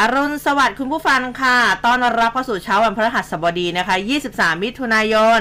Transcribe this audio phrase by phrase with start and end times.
[0.00, 3.96] อรุณสวัสดิ์คุณผู้ฟังค่ะตอนรับเข้าสู่เช้าวันพฤหัสบดีนะคะ
[4.30, 5.40] 23 มิถุนายน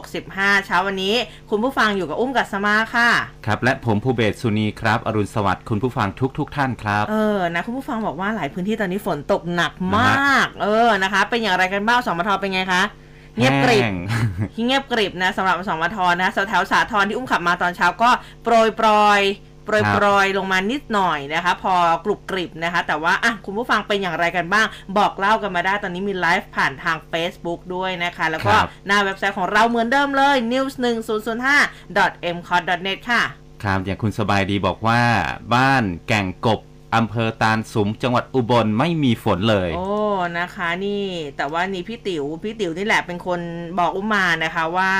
[0.00, 1.14] 2565 เช้าวันนี้
[1.50, 3.10] คุณผู้ฟังอยู่กับอุ้มกัสมาค่ะ
[3.46, 12.82] ครับ และผมภูเบศสุนีครับ อรุณสวัสดิ์คุณผู้ฟังทุกทุกๆท่านครับ เออ นะ คุณผู้ฟังบอกว่าหลายพื้นที่ตอนนี้ฝนตกหนักมาก เออ นะคะ เป็นอย่างไรกันบ้างสมทเป็นไงคะ
[13.36, 13.96] เงียบกริบแห้ง
[14.54, 18.10] ที่เงียบกริบนะสำหรับสมทนะแถวๆสาทรที่อุ้มขับมาตอนเช้าก็
[18.44, 19.20] โปรยปรอย
[19.64, 21.74] โปรยครับโปรยลงมานิดหน่อยนะคะ พอ
[22.04, 24.66] กรุบกริบนะคะ แต่ว่าอะคุณผู้ฟังเป็นอย่างไรกันบ้าง
[24.98, 33.22] บอกเล่ากันมาได้ตอนนี้มีไลฟ์ผ่านทาง Facebook ด้วยนะคะ แล้วก็ครับหน้าเว็บไซต์ของเราเหมือนเดิมเลย news 1 0 0 5 m c o t net ค่ะ
[33.62, 35.00] ครับ อย่างคุณสบายดีบอกว่า
[35.54, 36.60] บ้านแก่งกบ
[36.96, 39.88] อำเภอตาลสุมจังหวัดอุบลไม่มีฝนเลย โอ้
[40.38, 41.04] นะคะนี่
[41.36, 43.40] แต่ว่านี่พี่ติ๋วพี่ติ๋วนี่แหละเป็นคน
[43.78, 44.92] บอกอุ้มมานะคะ ว่า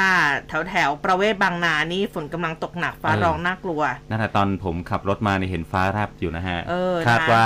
[0.48, 7.44] แถวแถวๆประเวศบางนานี่ฝนกำลังตกหนักฟ้าเออร้องน่ากลัวนั่นแหละตอนผมขับรถมาเนี่ยเห็นฟ้าแลบอยู่นะฮะเออคาดนะว่า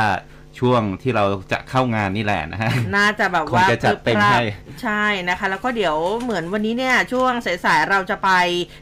[0.59, 4.41] ช่วงที่เราจะเข้างานนี่แหละนะฮะ น่าจะแบบคงว่าจะจัดเต็มให้
[4.83, 7.33] ใช่นะคะ แล้วก็เดี๋ยวเหมือนวันนี้เนี่ยช่วง
[7.65, 8.31] สายๆเราจะไป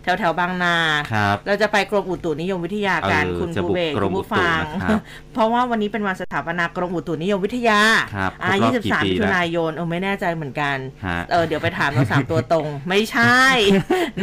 [0.03, 0.77] แถวแถวๆบางนา
[1.13, 5.01] ครับเราจะไปกรมอุตุนิยมวิทยาการเออคุณจะภูบุกเบศกรคุมณอุผู้ตุฟังนะครับ
[5.35, 7.81] เพราะว่าวันนี้เป็นวันสถาปนากรมอุตุนิยมวิทยา
[8.15, 13.43] ครับอ่าครบรอบกี่23ปีมิถุแล้วนายนเออไม่แน่ใจเหมือนกันฮะเออเดี๋ยวไปถามเราสามตัวตรง ไม่ใช่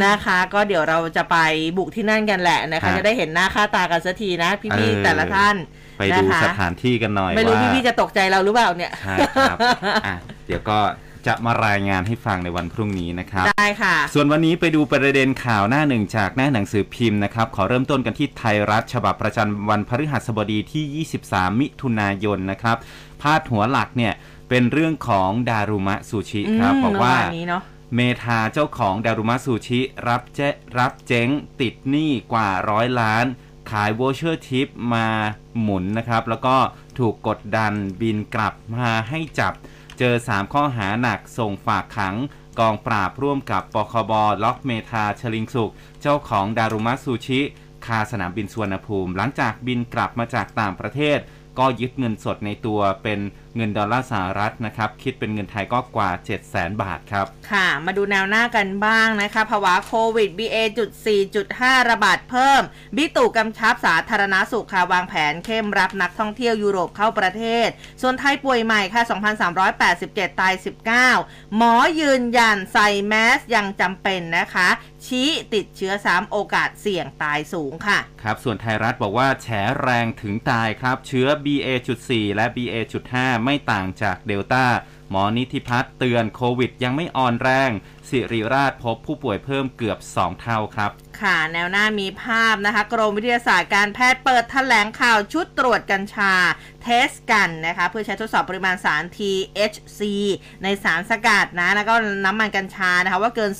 [0.05, 1.37] นะคะ ก็เดี๋ยวเราจะไป
[1.77, 5.55] บุกที่นั่นกันแหละนะคะฮะจะได้เห็นหน้าค่าตากันสักทีนะพี่เออๆแต่ละท่าน
[5.99, 9.17] ไปนะดูคะ สถานที่กันหน่อยไม่รู้ว่าพี่ๆจะตกใจเราหรือเปล่าเนี่ย ใช่
[9.49, 9.57] ครับ
[10.05, 10.15] อะ
[10.47, 10.79] เดี๋ยวก็
[11.27, 22.77] จะมารายงานให้ฟังในวันพรุ่งนี้นะครับ ได้ค่ะ ส่วนวันนี้ไปดูประเด็นข่าวหน้าหนึ่งจากหน้าหนังสือพิมพ์นะครับ ขอเริ่มต้นกันที่ไทยรัฐฉบับประจำวันพฤหัสบดีที่ 23 มิถุนายนนะครับ
[23.21, 24.13] พาดหัวหลักเนี่ย
[24.49, 27.61] เป็นเรื่องของดารุมะซูชิครับอืมบอกว่า เมื่อวานนี้เนาะ
[27.95, 30.39] เมธาเจ้าของดารุมะซูชิ รับเจ
[30.77, 31.29] รับเจ๊ง
[31.61, 33.25] ติดหนี้กว่าร้อยล้าน
[33.69, 35.07] ขายโวเชอร์ทิปมา
[35.61, 36.55] หมุนนะครับ แล้วก็
[36.99, 39.53] ถูกกดดันบินกลับมาให้จับ
[39.99, 42.15] เจอ 3 ข้อหาหนักส่งฝากขัง
[42.59, 44.11] กองปราบร่วมกับปคบ.
[44.43, 45.71] ล็อกเมธาชลิงสุข
[46.01, 47.39] เจ้าของดารุมะซูชิ
[47.85, 51.19] คาสนามบินสุวรรณภูมิ หลังจากบินกลับมาจากต่างประเทศ
[51.59, 53.19] ก็ยึดเงินสดในตัวเป็น
[53.55, 62.61] เงินดอลลาร์สหรัฐนะครับ คิดเป็นเงินไทยก็กว่า 7 0 0 0 0 0 บาทครับ ค่ะ มาดูแนวหน้ากันบ้างนะคะพาดหัวโควิด BA.4.5 ระบาดเพิ่ม
[62.95, 67.67] บิ๊กตู่กำชับสาธารณาสุขค่ะวางแผนเข้มรับนักท่องเที่ยวยุโรปเข้าประเทศ
[68.01, 69.01] ส่วนไทยป่วยใหม่ค่ะ
[69.71, 70.53] 2,387 ตาย
[71.05, 74.69] 19 หมอยืนยันใส่แมสยังจำเป็นนะคะ
[75.05, 79.47] ชี้ติดเชื้อซ้ำโอกาสเสี่ยงตายสูงค่ะ ครับ ส่วนไทยรัฐบอกว่าแฉ
[79.81, 84.65] แรงถึงตายครับ เชื้อ BA.4 และ BA.5 ไม่ต่างจากเดลต้า
[85.09, 87.71] หมอนิธิพัฒน์เตือนโควิดยังไม่อ่อนแรง
[88.09, 96.33] สิริราชพบผู้ป่วยเพิ่มเกือบ 2 เท่าครับ ค่ะแนวหน้ามีภาพนะคะ กรมวิทยาศาสตร์การแพทย์เปิดแถลงข่าวชุดตรวจกัญชา
[96.83, 100.01] เทสกันนะคะ เพื่อใช้ทดสอบปริมาณสาร THC
[100.63, 101.93] ในสารสกัดนะ แล้วก็
[102.25, 103.51] น้ำมันกัญชานะคะ ว่าเกิน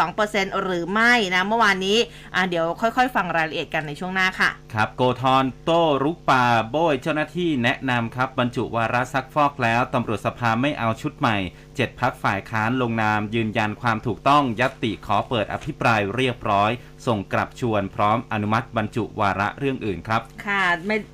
[0.00, 1.98] 0.2%หรือไม่นะเมื่อวานนี้
[2.34, 11.36] อะเดี๋ยวค่อยๆ ฟังรายละเอียดกันในช่วงหน้าค่ะ ครับโกธรโต้รุกป่าโบยเจ้าหน้าที่แนะนำครับบรรจุวาระซักฟอกแล้วตำรวจสภาไม่เอาชุดใหม่
[11.84, 16.70] 7พรรคฝ่ายค้านลงนามยืนยันความถูกต้องญัตติขอเปิดอภิปรายเรียบร้อย
[17.06, 20.64] ส่งกลับชวนพร้อมอนุมัติบรรจุวาระเรื่องด่วนครับ ค่ะ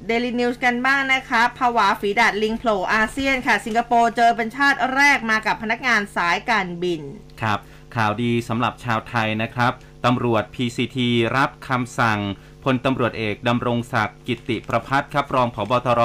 [0.07, 7.01] เดลินิวส์กันบ้างนะคะพาดหัวฝีดาษลิงโผล่อาเซียนค่ะ สิงคโปร์เจอเป็นชาติแรกมากับพนักงานสายการบิน
[7.43, 7.59] ครับ
[7.97, 9.73] ข่าวดีสำหรับชาวไทยนะครับ
[10.05, 10.99] ตำรวจ PCT
[11.37, 12.21] รับคำสั่ง
[12.65, 16.03] พลตำรวจเอกดำรงศักดิ์กิตติประภัสร์ครับรองผบตร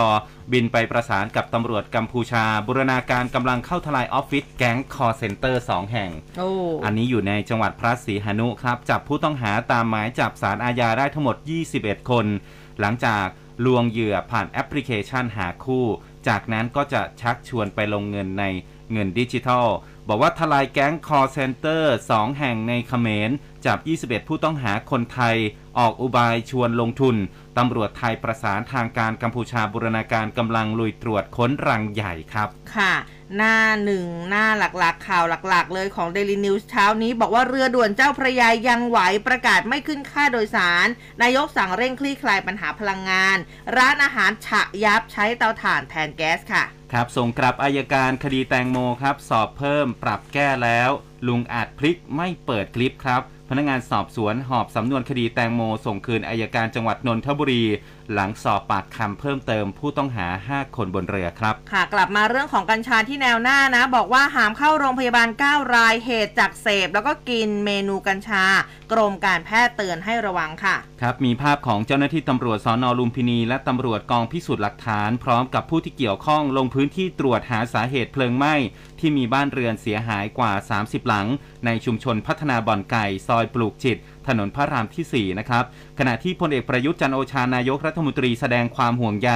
[0.51, 6.49] บินไปประสานกับตำรวจกัมพูชา บูรณาการกำลังเข้าทลายออฟฟิศแก๊งคอลเซ็นเตอร์2แห่งโอ้
[6.83, 11.35] อันนี้อยู่ในจังหวัดพระศรีหนุครับ จับผู้ต้องหาตามหมายจับศาลอาญาได้ทั้งหมด
[11.73, 12.25] 21 คน
[12.79, 13.25] หลังจาก
[13.65, 15.85] ลวงเหยื่อผ่านแอปพลิเคชันหาคู่
[16.27, 18.45] จากนั้นก็จะชักชวนไปลงเงินใน
[18.91, 19.67] เงินดิจิทัล
[20.07, 23.29] บอกว่าทลายแก๊งคอลเซ็นเตอร์2แห่งในเขมร
[23.65, 25.35] จับ 21 ผู้ต้องหาคนไทย
[25.79, 27.15] ออกอุบายชวนลงทุน
[27.59, 32.93] ตำรวจไทยประสานทางการกัมพูชาบูรณาการกำลังลุยตรวจค้นรังใหญ่ครับ ค่ะ
[33.35, 40.87] หน้าหนึ่งหน้าหลักๆ ข่าวหลักๆ เลยของ Daily News เช้านี้ บอกว่าเรือด่วนเจ้าพระยายังไหวประกาศไม่ขึ้นค่าโดยสาร
[41.21, 43.37] นายกสั่งเร่งคลี่คลายปัญหาพลังงาน
[43.77, 50.89] ร้านอาหารฉะยับใช้เตาถ่านแทนแก๊สค่ะ ครับ ส่งกลับอายการคดีแตงโมครับ สอบเพิ่มปรับแก้แล้ว
[51.27, 57.63] ลุงอาจพลิกไม่เปิดคลิปครับ พนักงานสอบสวนหอบสำนวนคดีแตงโมส่งคืนอายการจังหวัดนนทบุรี
[58.13, 68.43] หลังสอบปากคำเพิ่มเติมผู้ต้องหา 5 คนบนเรือครับ ค่ะกลับมาเรื่องของกัญชาที่แนวหน้านะ บอกว่าหามเข้าโรงพยาบาล 9 รายเหตุจากเสพ แล้วก็กินเมนูกัญชา
[68.91, 78.55] กรมการแพทย์เตือนให้ระวังค่ะ ครับมีภาพของเจ้าหน้าที่ตำรวจสอนอลุมพินี และตำรวจกองพิสูจน์หลักฐาน พร้อมกับผู้ที่เกี่ยวข้องลงพื้นที่ตรวจหาสาเหตุเพลิงไหม้
[78.99, 81.27] ที่มีบ้านเรือนเสียหายกว่า 30 หลัง
[81.65, 83.97] ในชุมชนพัฒนาบ่อนไก่ซอยปลูกจิต
[84.27, 85.63] ถนนพระรามที่ 4 นะครับ
[85.99, 89.31] ขณะที่พลเอกประยุทธ์จันโอชานายกรัฐมนตรีแสดงความห่วงใย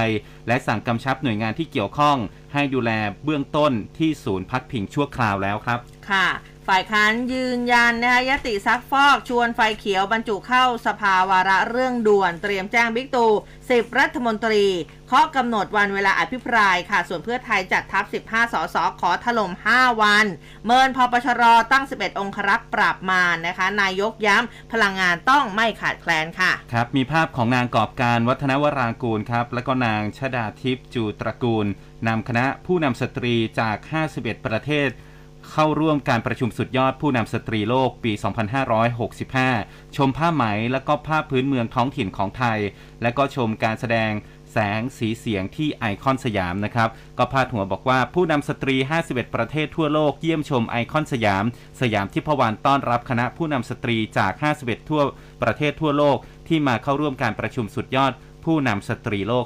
[0.48, 2.18] และสั่งกำชับหน่วยงานที่เกี่ยวข้อง
[2.54, 2.92] ให้ดูแล
[3.24, 6.28] เบื้องต้นที่ศูนย์พักพิงชั่วคราวแล้วครับ ค่ะ
[6.68, 13.32] ฝ่ายค้านยืนยันนะคะยติซักฟอกชวนไฟเขียวบรรจุเข้าสภาวาระเรื่องด่วนเตรียมแจ้งบิ๊กตู่
[13.64, 14.66] 10รัฐมนตรี
[15.08, 20.26] เคาะกำหนดวันเวลาอภิปรายค่ะ ส่วนเพื่อไทยจัดทัพ 15 สสขอถล่ม 5 วัน
[20.66, 31.66] เมินพปชรตั้ง 11 องครักษ์ปราบมารนะคะ นายกย้ำพลังงานต้องไม่ขาดแคลนค่ะ ครับ มีภาพของนางกอบการวัฒนวรางกูลครับ และก็นางชดาทิพย์จูตระกูล
[32.08, 33.78] นำคณะผู้นำสตรีจาก
[34.12, 34.90] 51 ประเทศ
[35.54, 38.12] เข้าร่วมการประชุมสุดยอดผู้นำสตรีโลกปี
[39.44, 42.60] 2565 ชมผ้าไหมและก็ผ้าพื้นเมืองท้องถิ่นของไทย
[43.02, 44.12] และก็ชมการแสดง
[44.54, 51.44] แสงสีเสียงที่ไอคอนสยามนะครับ ก็พาดหัวบอกว่าผู้นำสตรี 51 ประเทศทั่วโลกเยี่ยมชมไอคอนสยาม
[51.82, 55.02] สยามทิพวรรณต้อนรับคณะผู้นำสตรีจาก 51 ทั่ว
[55.44, 56.18] ประเทศทั่วโลก
[56.48, 58.12] ที่มาเข้าร่วมการประชุมสุดยอด
[58.46, 59.46] ผู้นำสตรีโลก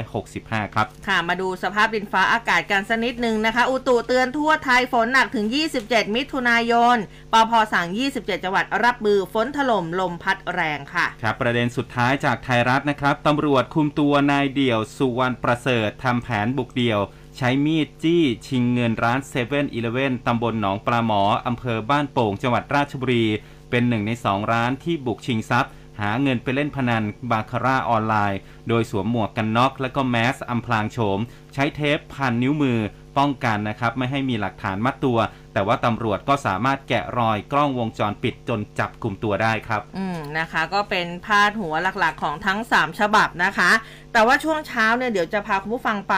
[0.00, 5.46] 2565 ครับ ค่ะ มาดูสภาพดินฟ้าอากาศกันสักนิดหนึ่งนะคะ อุตุเตือนทั่วไทยฝนหนักถึง
[5.80, 6.96] 27 มิถุนายน
[7.32, 17.00] ปพสั่ง 27 จังหวัดรับมือฝนถล่มลมพัดแรงค่ะ ครับ ประเด็นสุดท้ายจากไทยรัฐนะครับตำรวจคุมตัวนายเดี่ยวสุวรรณประเสริฐทำแผนบุกเดี่ยว
[17.36, 23.24] ใช้มีดจี้ชิงเงินร้าน7 e เ e ่ e อตำบลหนองปลาหมออำเภอบ้านโป่งจังหวัดราชบุรี
[23.70, 31.18] เป็นหนึ่งในสองร้านที่บุกชิงทรัพย์ หาเงินไปเล่นพนันบาคาร่าออนไลน์ โดยสวมหมวกกันน็อกและก็แมสอำพลางโฉม
[31.54, 32.78] ใช้เทปพันนิ้วมือ
[33.18, 35.18] ป้องกันนะครับ ไม่ให้มีหลักฐานมัดตัว
[35.56, 43.70] แต่ว่าตำรวจก็สามารถแกะรอยกล้องวงจรปิดจนจับกลุ่มตัวได้ครับ อืมนะคะ ก็เป็นพาดหัวหลักๆของทั้ง 3 ฉบับนะคะ
[44.12, 46.16] แต่ว่าช่วงเช้าเนี่ยเดี๋ยวจะพาคุณผู้ฟังไป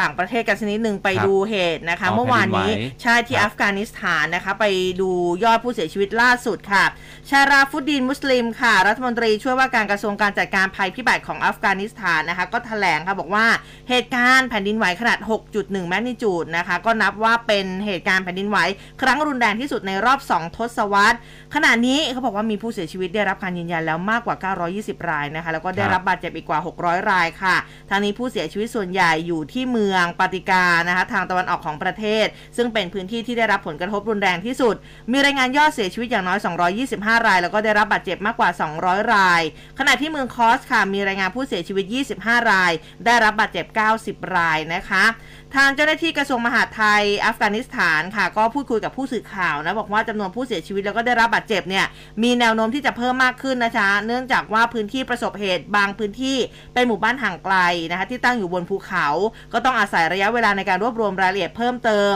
[0.00, 4.64] ต่างประเทศกันสักนิดหนึ่งไปครับดูเหตุนะคะอ๋อเมื่อวานนี้แผ่นดินไหวใช่ที่ครับอัฟกานิสถานนะคะ ไป
[5.00, 5.10] ดู
[5.44, 6.84] ยอดผู้เสียชีวิตล่าสุดค่ะ
[7.30, 13.46] ชาราฟุดดินมุสลิมค่ะ รัฐมนตรีช่วยว่าการกระทรวงการจัดการภัยพิบัติของอัฟกานิสถานนะคะ ก็แถลงค่ะบอกว่า
[13.88, 15.18] เหตุการณ์แผ่นดินไหวขนาด
[15.54, 18.58] 6.1 แมกนิจูดนะคะ ก็นับว่าเป็นเหตุการณ์แผ่นดินไหว
[19.02, 21.16] ครั้งรุนแรงที่สุดในรอบ 2 ทศวรรษ
[21.54, 27.56] ขณะนี้เขาบอกว่ามีผู้เสียชีวิตได้รับการยืนยันแล้วมากกว่า 920 รายนะคะ แล้วก็ได้รับบาดเจ็บอีกกว่า 600 รายค่ะ
[27.90, 32.26] ทางนี้ผู้เสียชีวิตส่วนใหญ่อยู่ที่เมืองปาติกานะคะทางตะวันออกของประเทศ
[32.56, 34.74] ซึ่งเป็นพื้นที่ที่ได้รับผลกระทบรุนแรงที่สุด
[35.12, 36.38] มีรายงานยอดเสียชีวิตอย่างน้อย
[36.82, 38.50] 225 ราย แล้วก็ได้รับบาดเจ็บมากกว่า
[38.80, 39.42] 200 ราย
[39.78, 41.84] ขณะที่เมืองคอสค่ะมีรายงานผู้เสียชีวิต
[42.18, 42.72] 25 ราย
[43.04, 43.66] ได้รับบาดเจ็บ
[44.00, 45.04] 90 รายนะคะ
[45.58, 51.86] ทางเจ้าหน้าที่กระทรวงมหาดไทยอัฟกานิสถานค่ะ ก็พูดคุยกับผู้สื่อข่าวนะบอกว่าจำนวนผู้เสียชีวิตแล้วก็ได้รับบาดเจ็บเนี่ย
[52.22, 56.36] มีแนวโน้มที่จะเพิ่มมากขึ้นนะคะเนื่องจากว่าพื้นที่ประสบเหตุบางพื้นที่
[56.74, 57.56] เป็นหมู่บ้านห่างไกล
[57.90, 59.06] นะคะที่ตั้งอยู่บนภูเขา
[59.52, 62.14] ก็ต้องอาศัยระยะเวลาในการรวบรวมรายละเอียดเพิ่มเติม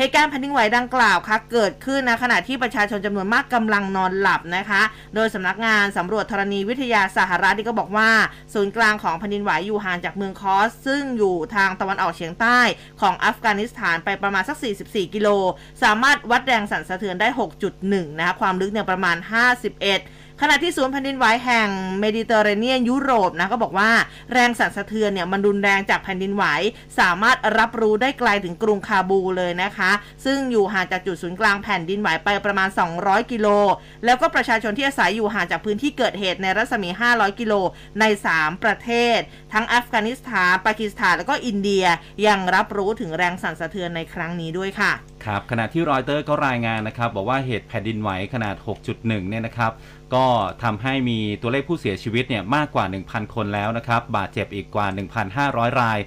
[0.00, 4.82] เหตุการณ์แผ่นดินไหวดังกล่าวค่ะเกิดขึ้นนะขณะที่ประชาชนจำนวนมากกำลังนอนหลับนะคะ
[5.14, 8.10] โดยสำนักงานสำรวจธรณีวิทยาสหรัฐนี่ก็บอกว่า
[8.54, 12.60] ศูนย์กลางของแผ่นดินไหวอยู่ห่างจากเมืองคอส ซึ่งอยู่ทางตะวันออกเฉียงใต้
[13.00, 15.28] ของอัฟกานิสถานไปประมาณสัก 44 กิโล
[15.82, 17.28] สามารถวัดแรงสั่นสะเทือนได้
[17.72, 19.16] 6.1 นะคะความลึกเนี่ยประมาณ
[19.70, 21.68] 51 ขณะที่ศูนย์แผ่นดินไหวแห่ง
[22.00, 23.90] เมดิเตอร์เรเนียนยุโรปนะก็บอกว่า
[24.32, 26.44] แรงสั่นสะเทือนเนี่ยมันรุนแรงจากแผ่นดินไหว
[26.98, 29.90] สามารถรับรู้ได้ไกลถึงกรุงคาบูเลยนะคะ
[30.24, 32.68] ซึ่งอยู่ห่างจากจุดศูนย์กลางแผ่นดินไหวไปประมาณ
[33.00, 33.46] 200 กิโล
[34.04, 37.54] แล้วก็ประชาชนที่อาศัยอยู่ห่างจากพื้นที่เกิดเหตุในรัศมี 500 กิโล
[38.00, 38.04] ใน
[38.34, 39.18] 3 ประเทศ
[39.52, 41.84] ทั้งอัฟกานิสถานปากีสถานแล้วก็อินเดีย
[42.26, 44.92] ยังรับรู้ถึงแรงสั่นสะเทือนในครั้งนี้ด้วยค่ะ
[45.24, 48.56] ครับขณะที่รอยเตอร์ก็รายงานนะครับบอกว่าเหตุแผ่นดินไหวขนาด
[48.88, 49.72] 6.1 เนี่ยนะครับ
[50.14, 50.26] ก็
[50.62, 54.86] ทำให้มีตัวเลขผู้เสียชีวิตเนี่ยมากกว่า 1,000 คนแล้วนะครับ บาดเจ็บอีกกว่า
[55.34, 55.98] 1,500 ราย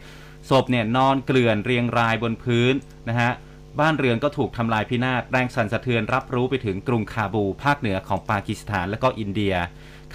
[0.49, 2.73] ศพเนี่ยนอนเกลื่อนเรียงรายบนพื้น
[3.09, 3.31] นะฮะ
[3.79, 9.55] บ้านเรือนก็ถูกทำลายพินาศแรงสั่นสะเทือนรับรู้ไปถึงกรุงคาบูล ภาคเหนือของปากีสถานและก็อินเดีย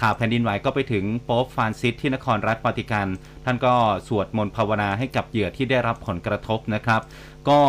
[0.01, 3.07] ข่าวแผ่นดินไหวก็ไปถึงโป๊ปฟรานซิสที่นครรัฐวาติกัน
[3.45, 3.75] ท่านก็
[4.07, 7.01] สวดมนต์ภาวนาให้กับเหยื่อที่ได้รับผลกระทบนะครับ
[7.49, 7.59] ก็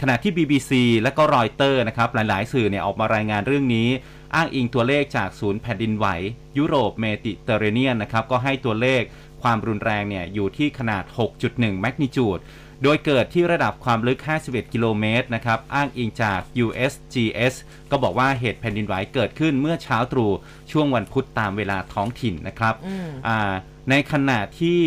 [0.00, 0.72] ขณะที่ BBC
[1.02, 3.88] และก็รอยเตอร์นะครับหลาย ๆ สื่อเนี่ยออกมารายงานเรื่องนี้
[4.34, 6.06] อ้างอิงตัวเลขจากศูนย์แผ่นดินไหว
[6.58, 9.02] ยุโรปเมดิเตอร์เรเนียนนะครับก็ให้ตัวเลข
[9.42, 11.04] ความรุนแรงเนี่ยอยู่ที่ขนาด
[11.42, 12.38] 6.1 แมกนิจูด
[12.82, 17.54] โดยเกิดที่ระดับความลึก 51 กิโลเมตรนะครับอ้างอิงจาก USGS
[17.90, 20.30] ก็บอกว่าเหตุแผ่นดินไหวเกิดขึ้นเมื่อเช้าตรู่
[20.70, 23.52] ช่วงวันพุธตามเวลาท้องถิ่นนะครับอืมอ่า
[23.90, 24.80] ในขณะที่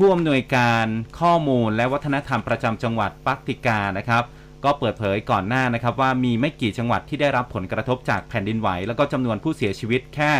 [0.00, 0.86] ผู้อำนวยการ
[1.20, 4.24] ข้อมูลและวัฒนธรรมประจำจังหวัดปักติกานะครับ
[4.64, 10.32] ก็เปิดเผยก่อนหน้านะครับว่ามีไม่กี่จังหวัดที่ได้รับผลกระทบจากแผ่นดินไหว แล้วก็จำนวนผู้เสียชีวิตแค่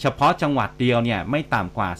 [0.00, 1.90] เฉพาะจังหวัดเดียวเนี่ยไม่ต่ำกว่า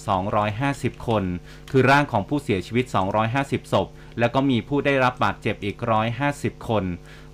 [0.48, 1.24] 250 คน
[1.70, 2.84] คือร่างของผู้เสียชีวิต
[3.30, 3.86] 250 ศพ
[4.18, 5.76] แล้วก็มีผู้ได้รับบาดเจ็บอีก
[6.22, 6.84] 150 คน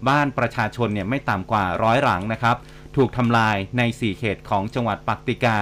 [0.09, 2.57] บ้านประชาชนเนี่ยไม่ต่ำกว่าร้อยหลังนะครับ
[2.97, 5.59] ถูกทำลายใน 4 เขตของจังหวัดปักติกา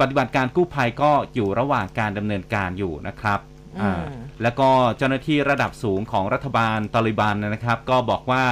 [0.00, 3.40] ปฏิบัติการกู้ภัยก็อยู่ระหว่างการดำเนินการอยู่นะครับ
[3.80, 4.02] อืมอ่า
[4.42, 8.44] แล้วก็เจ้าหน้าที่ระดับสูงของรัฐบาลตาลิบันนะครับ ก็บอกว่า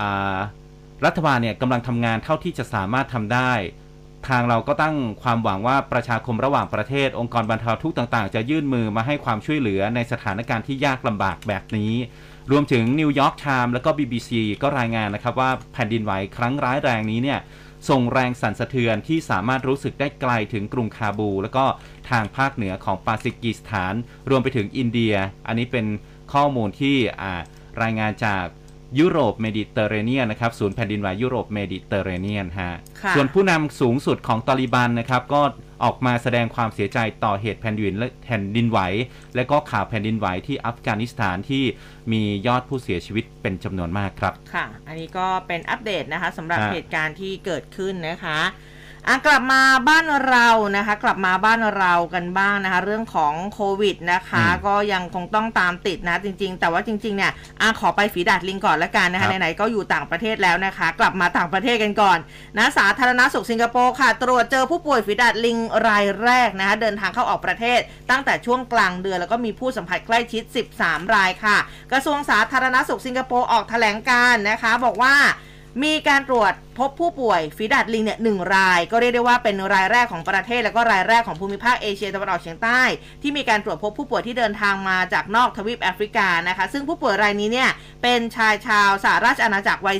[0.00, 3.52] อ่รัฐบาลเนี่ยกำลังทำงานเท่าที่จะสามารถทำได้
[4.28, 11.92] ทางเราก็ตั้งความหวังว่าประชาคมระหว่างประเทศ องค์กรบรรเทาทุกข์ต่าง ๆ จะยื่นมือมาให้ความช่วยเหลือในสถานการณ์ที่ยากลำบากแบบนี้
[12.50, 14.30] รวมถึงนิวยอร์กไทม์แล้วก็ BBC
[14.62, 17.38] ก็รายงานนะครับว่าแผ่นดินไหวครั้งร้ายแรงนี้เนี่ย
[17.88, 21.64] ส่งแรงสั่นสะเทือนที่สามารถรู้สึกได้ไกลถึงกรุงคาบูล แล้วก็
[22.10, 23.94] ทางภาคเหนือของปาซิกิสถาน
[24.30, 25.14] รวมไปถึงอินเดีย
[25.46, 25.86] อันนี้เป็น
[26.32, 27.40] ข้อมูลที่อ่า
[27.82, 28.44] รายงานจาก
[28.98, 35.42] ยุโรปเมดิเตอร์เรเนียนนะครับศูนย์แผ่นดินไหวยุโรปเมดิเตอร์เรเนียนฮะค่ะส่วนผู้นำสูงสุดของตาลิบันนะครับก็
[35.84, 38.80] ออกมาแสดงความเสียใจต่อเหตุแผ่นดินและแผ่นดินไหว
[39.34, 41.64] และก็ข่าวแผ่นดินไหวที่อัฟกานิสถานที่
[42.12, 48.38] มียอดผู้เสียชีวิตเป็นจำนวนมากครับ ค่ะ อันนี้ก็เป็นอัปเดตนะคะสำหรับฮะเหตุการณ์ที่เกิดขึ้นนะคะ
[49.08, 62.18] อะกลับมาบ้านเรานะคะ กลับมาบ้านเรากันบ้างนะคะ เรื่องของโควิดนะคะอืมก็ยังคงต้องตามติดนะจริง ๆ แต่ว่าจริงๆเนี่ยอะขอไปฝีดาดลิงก่อนละกันนะครัคะบ ไหนๆก็อยู่ต่างประเทศแล้วนะคะ กลับมาต่างประเทศกันก่อน
[62.58, 70.42] นะสาธารณสุขสิงคโปร์ค่ะ ตรวจเจอผู้ป่วยฝีดาดลิงรายแรกนะคะ เดินทางเข้าออกประเทศ ตั้งแต่ช่วงกลางเดือนแล้วก็มีผู้สัมผัสใกล้ชิด
[70.78, 71.56] 13 รายค่ะ
[71.92, 75.14] กระทรวงสาธารณสุขสิงคโปร์ออกแถลงการณ์นะคะ บอกว่า
[75.82, 82.82] มีการตรวจพบผู้ป่วยฝีดาดลิงเนี่ยหนึ่งราย ก็เรียกได้ว่าเป็นรายแรกของประเทศ แล้วก็รายแรกของภูมิภาคเอเชียตะวันออกเฉียงใต้
[83.22, 87.70] ที่มีการตรวจพบผู้ป่วยที่เดินทางมาจากนอกทวีปแอฟริกานะคะ ซึ่งผู้ป่วยรายนี้เนี่ย
[88.02, 89.98] เป็นชายชาวสหราชอาณาจักรวัย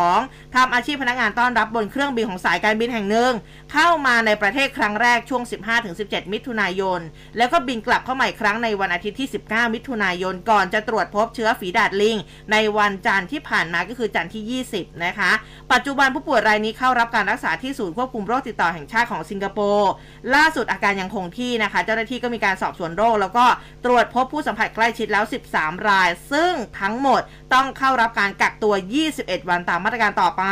[0.00, 3.32] 42ทำอาชีพพนักงานต้อนรับบนเครื่องบินของสายการบินแห่งหนึ่ง
[3.72, 5.42] เข้ามาในประเทศครั้งแรกช่วง
[5.88, 7.00] 15-17 มิถุนายน
[7.36, 12.16] แล้วก็บินกลับเข้ามาอีกครั้งในวันอาทิตย์ที่ 19 มิถุนายน ก่อนจะตรวจพบเชื้อฝีดาดลิง
[12.52, 15.32] ในวันจันทร์ที่ผ่านมาก็คือจันทร์ที่ 20นะคะ
[15.72, 19.90] ปัจจุบันผู้ป่วยรายนี้เข้ารับการรักษาที่ศูนย์ควบคุมโรคติดต่อแห่งชาติของสิงคโปร์
[20.34, 23.44] ล่าสุดอาการยังคงที่นะคะ เจ้าหน้าที่ก็มีการสอบสวนโรค แล้วก็
[23.84, 27.20] ตรวจพบผู้สัมผัสใกล้ชิดแล้ว 13 ราย ซึ่งทั้งหมด
[27.54, 28.74] ต้องเข้ารับการกักตัว
[29.10, 30.44] 21 วันตามมาตรการต่อไป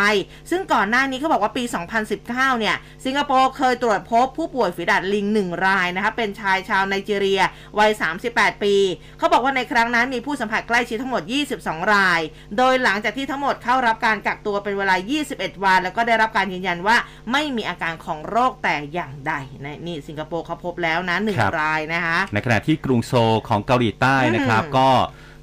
[0.50, 1.64] ซึ่งก่อนหน้านี้เขาบอกว่าปี
[2.12, 2.26] 2019
[2.58, 7.42] เนี่ยสิงคโปร์เคยตรวจพบผู้ป่วยฝีดาดลิง 1 รายนะคะเป็นชายชาวไนจีเรีย
[7.78, 7.90] วัย
[8.28, 8.74] 38 ปี
[9.18, 11.22] เขาบอกว่าในครั้งนั้นมีผู้สัมผัสใกล้ชิดทั้งหมด
[11.56, 12.20] 22 ราย
[12.58, 14.96] โดยหลังจากที่ทั้งหมดเข้ารับการกักตัวเป็นเวลา
[15.30, 16.96] 21 วัน แล้วก็ได้รับการยืนยันว่า
[17.32, 19.34] ไม่มีอาการของโรคแต่อย่างใด
[19.64, 24.90] นะนี่สิงคโปร์เขาพบแล้วนะหนึ่งครับรายนะคะในขณะที่กรุงโซลของเกาหลีใต้นะครับอืมก็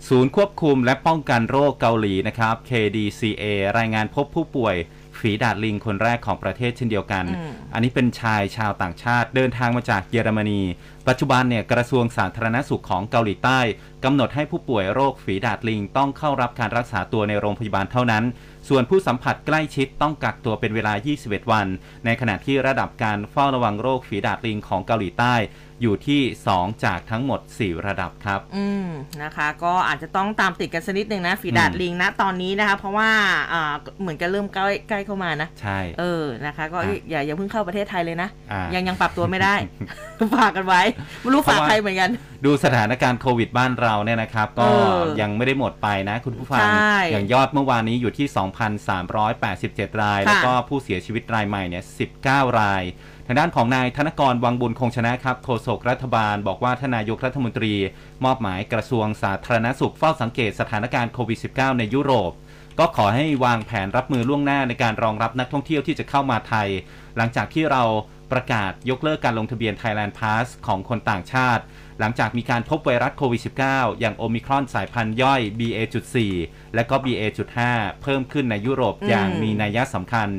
[0.09, 3.43] ศูนย์ควบคุมและป้องกันโรคเกาหลีนะครับ KDCA
[3.77, 4.75] รายงานพบผู้ป่วย
[5.19, 10.61] ฝีดาดลิงคนแรกของประเทศเช่นเดียวกันอืมอันนี้เป็นชายชาวต่างชาติเดินทางมาจากเยอรมนี
[11.07, 13.59] ปัจจุบันเนี่ยกระทรวงสาธารณสุขของเกาหลีใต้
[14.03, 18.23] กำหนดให้ผู้ป่วยโรคฝีดาดลิง ต้องเข้ารับการรักษาตัวในโรงพยาบาลเท่านั้น
[18.67, 21.67] ส่วนผู้สัมผัสใกล้ชิดต้องกักตัวเป็นเวลา 21 วัน
[22.05, 25.35] ในขณะที่ระดับการเฝ้าระวังโรคฝีดาดลิงของเกาหลีใต้
[25.81, 26.21] อยู่ที่
[26.53, 28.87] 2 จากทั้งหมด 4 ระดับครับ อืม
[29.23, 33.09] นะคะ ก็อาจจะต้องตามติดกันสักนิดหนึ่งนะ ฝีดาดอืมลิงนะตอนนี้นะคะ เพราะว่า
[33.53, 39.55] อ่าเหมือนกันเริ่มใกล้ใกล้เข้ามานะ ใช่ เออนะคะ ก็อะอย่าอย่าเพิ่งเข้าประเทศไทยเลยนะอ่ายัยังยังปรับตัวไม่ได้
[40.35, 40.81] ฝากกันไว้
[41.21, 42.09] ไม่รู้ฝากเพราะว่าใครเหมือนกัน
[42.45, 48.27] ดูสถานการณ์โควิดบ้านเราเนี่ยนะครับ ก็เออยังไม่ได้หมดไปนะ คุณผู้ฟังใช่อย่างยอดเมื่อวานนี้อยู่ที่
[49.33, 51.83] 2,387 รายค่ะแล้วก็ผู้เสียชีวิตรายใหม่เนี่ย
[52.21, 52.83] 19 ราย
[53.31, 57.73] ทางด้านของนายธนกรวังบุญคงชนะครับโฆษกรัฐบาล บอกว่าทนายกรัฐมนตรี
[58.25, 62.31] มอบหมายกระทรวงสาธารณสุขเฝ้าสังเกตสถานการณ์โควิด -19 ในยุโรป
[62.79, 66.69] ก็ขอให้วางแผนรับมือล่วงหน้าในการรองรับนักท่องเที่ยวที่จะเข้ามาไทย
[67.17, 67.83] หลังจากที่เรา
[68.31, 71.63] ประกาศยกเลิกการลงทะเบียน Thailand Pass ของคนต่างชาติ
[71.99, 76.17] หลังจากมีการพบไวรัสโควิด -19 อย่างโอมิครอนสายพันธุ์ย่อย BA.4
[76.75, 77.57] และก็ BA.5
[78.01, 80.29] เพิ่มขึ้นในยุโรปอย่างมีนัยสำคัญ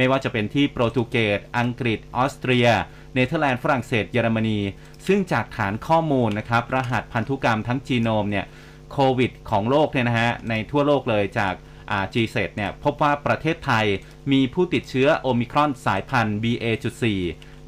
[0.00, 2.68] ไม่ว่าจะเป็นที่โปรตุเกส อังกฤษ ออสเตรีย
[3.14, 4.58] เนเธอร์แลนด์ ฝรั่งเศส เยอรมนี
[5.06, 8.46] ซึ่งจากฐานข้อมูลนะครับ รหัสพันธุกรรมทั้งจีโนมเนี่ย
[8.92, 11.54] โควิดของโลกเนี่ยนะฮะ ในทั่วโลกเลยจาก
[11.90, 13.86] อ่า G7 เนี่ยพบว่าประเทศไทย
[14.32, 17.04] มีผู้ติดเชื้อโอมิครอนสายพันธุ์ BA.4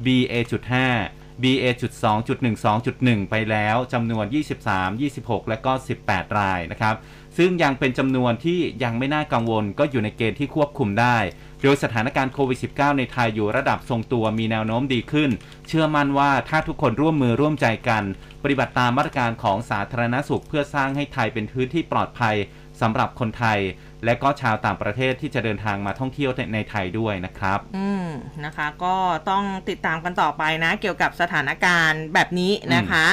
[0.05, 0.73] BA.5
[1.41, 4.25] BA.2.12.1 ไปแล้วจำนวน
[4.67, 5.71] 23 26 และก็
[6.05, 6.95] 18 รายนะครับ
[7.37, 11.17] ซึ่งยังเป็นจำนวนที่ยังไม่น่ากังวลก็อยู่ในเกณฑ์ที่ควบคุมได้
[11.63, 15.29] โดยสถานการณ์โควิด -19 ในไทยอยู่ระดับทรงตัวมีแนวโน้มดีขึ้น
[15.67, 18.03] เชื่อมั่นว่าถ้าทุกคนร่วมมือร่วมใจกัน
[18.43, 22.35] ปฏิบัติตามมาตรการของสาธารณสุขเพื่อสร้างให้ไทยเป็นพื้นที่ปลอดภัย
[22.81, 23.59] สำหรับคนไทย
[24.05, 28.07] และก็ชาวต่างประเทศที่จะเดินทางมาท่องเที่ยวในไทยด้วยนะครับ อืม
[28.45, 28.95] นะคะ ก็
[29.29, 33.05] ต้องติดตามกันต่อไปนะ เกี่ยวกับสถานการณ์แบบนี้นะคะ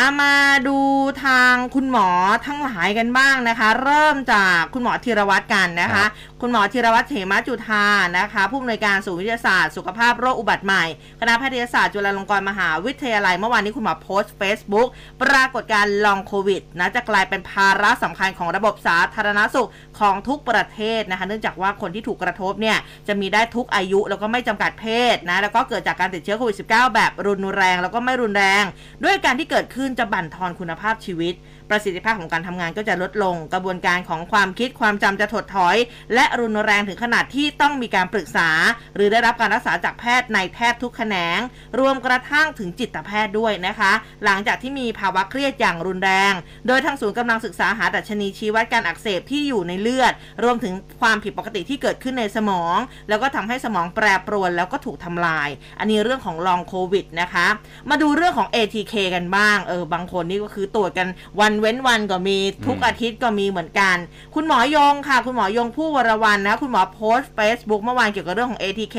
[0.00, 0.34] อามา
[0.68, 0.78] ดู
[1.24, 2.08] ทางคุณหมอ
[2.46, 6.08] ทั้งหลายกันบ้างนะคะ เริ่มจากคุณหมอธีรวัตรกันนะครัคะบ
[6.42, 7.84] คุณหมอธีรวัตรเถมจุธา
[8.18, 10.84] นะคะผู้อำนวยการศูนย์วิทยาศาสตร์สุขภาพโรคอุบัติใหม่
[11.20, 14.88] คณะแพทยศาสตร์จุฬาลงกรณ์มหาวิทยาลัย เมื่อวานนี้คุณหมอโพสต์ Facebook
[15.22, 19.68] ปรากฏการณ์ลองโควิดนะจะกลายเป็นภาระสำคัญของระบบสาธารณสุข
[20.00, 22.78] ของทุกประเทศนะคะเนื่องจากว่าคนที่ถูกกระทบเนี่ย
[23.08, 28.64] จะมีได้ทุกอายุแล้วก็ไม่จำกัดเพศนะแล้วก็เกิดจากการติดเชื้อโควิด -19 แบบรุนแรง แล้วก็ไม่รุนแรง
[29.04, 31.34] ด้วยการที่เกิดขึ้นจะบั่นทอนคุณภาพชีวิต
[31.70, 35.76] ประสิทธิภาพของการทำงานก็จะลดลง กระบวนการของความคิดความจำจะถดถอย
[36.14, 38.48] และรุนแรงถึงขนาดที่ต้องมีการปรึกษา
[38.94, 41.38] หรือได้รับการรักษาจากแพทย์ในแทบทุกแขนง
[41.78, 43.92] รวมกระทั่งถึงจิตแพทย์ด้วยนะคะ
[44.24, 46.32] หลังจากที่มีภาวะเครียดอย่างรุนแรง
[46.66, 50.12] โดยทางศูนย์กำลังศึกษาหาดัชนีชี้วัดการอักเสบที่อยู่ในเลือด
[50.44, 52.76] รวมถึงความผิดปกติที่เกิดขึ้นในสมอง
[53.08, 55.48] แล้วก็ทำให้สมองแปรปรวนแล้วก็ถูกทำลาย
[55.78, 57.46] อันนี้เรื่องของลองโควิดนะคะ
[57.90, 61.08] มาดูเรื่องของ ATK กันบ้าง เออบางคนนี่ก็คือตรวจกัน
[61.40, 63.96] วันเว้นวันก็มีทุกอืมอาทิตย์ก็มีเหมือนกัน
[64.34, 68.96] คุณหมอยงค่ะ คุณหมอยงผู้วรวันนะ คุณหมอโพสต์ Facebook เมื่อวานเกี่ยวกับเรื่องของ ATK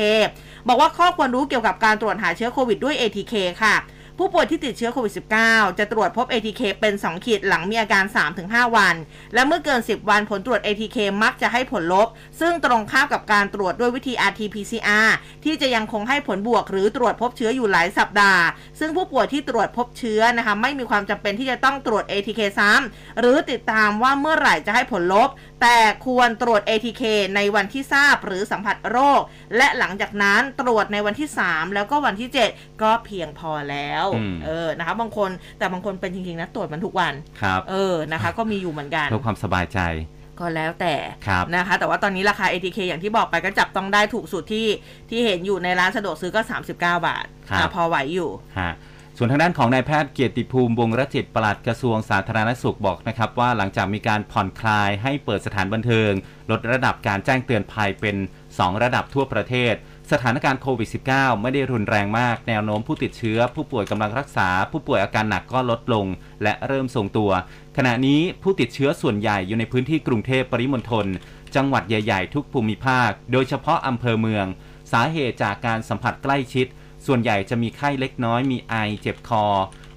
[0.68, 3.76] บอกว่าข้อควรรู้เกี่ยวกับการตรวจหาเชื้อโควิดด้วย ATK ค่ะ
[4.22, 8.04] ผู้ป่วยที่ติดเชื้อโควิด -19 จะตรวจพบ ATK เป็น 2 ขีดหลังมีอาการ
[8.40, 8.96] 3-5 วัน
[9.34, 12.08] และเมื่อเกิน 10 วันผลตรวจ ATK มักจะให้ผลลบ
[12.40, 15.10] ซึ่งตรงข้ามกับการตรวจด้วยวิธี RT-PCR
[15.44, 18.44] ที่จะยังคงให้ผลบวก หรือตรวจพบเชื้ออยู่หลายสัปดาห์
[18.78, 25.28] ซึ่งผู้ป่วยที่ตรวจพบเชื้อนะคะไม่มีความจำเป็นที่จะต้องตรวจ ATK ซ้ำหรือติดตามว่าเมื่อไหร่จะให้ผลลบ
[25.62, 27.02] แต่ควรตรวจ ATK
[27.36, 29.20] ในวันที่ทราบหรือสัมผัสโรค
[29.56, 34.06] และหลังจากนั้นตรวจในวันที่ 3 แล้วก็วันที่ 7 ก็เพียงพอแล้ว
[34.46, 37.12] เออนะคะบางคนแต่บางคนเป็นจริงๆนะตรวจมันทุกวัน
[37.42, 39.80] ครับเออนะคะ ก็มีอยู่เหมือนกันเพื่อความสบายใจ
[40.40, 40.94] ก็แล้วแต่
[41.26, 44.66] ครับนะคะ แต่ว่าตอนนี้ราคา ATK อย่างที่บอกไปก็จับต้องได้ถูกสุดที่
[45.10, 48.72] ที่เห็นอยู่ในร้านสะดวกซื้อก็ 39 บาทครับอะพอไหวอยู่ฮะ
[49.16, 56.10] ส่วนทางด้านของนายแพทย์เกียรติภูมิวงศ์รจิตปลัดกระทรวงสาธารณสุขบอกนะครับว่าหลังจากมีการผ่อนคลายให้เปิดสถานบันเทิง
[56.50, 58.16] ลดระดับการแจ้งเตือนภัยเป็น
[58.48, 59.74] 2 ระดับทั่วประเทศ
[60.10, 66.06] สถานการณ์โควิด -19 ไม่ได้รุนแรงมาก แนวโน้มผู้ติดเชื้อ ผู้ป่วยกำลังรักษา ผู้ป่วยอาการหนักก็ลดลง
[66.42, 67.30] และเริ่มทรงตัว
[67.76, 71.06] ขณะนี้ผู้ติดเชื้อส่วนใหญ่อยู่ในพื้นที่กรุงเทพปริมณฑล
[71.56, 74.46] จังหวัดใหญ่ ๆ ทุกภูมิภาค โดยเฉพาะอำเภอเมือง
[74.92, 76.66] สาเหตุจากการสัมผัสใกล้ชิด
[77.06, 79.44] ส่วนใหญ่จะมีไข้เล็กน้อยมีไอเจ็บคอ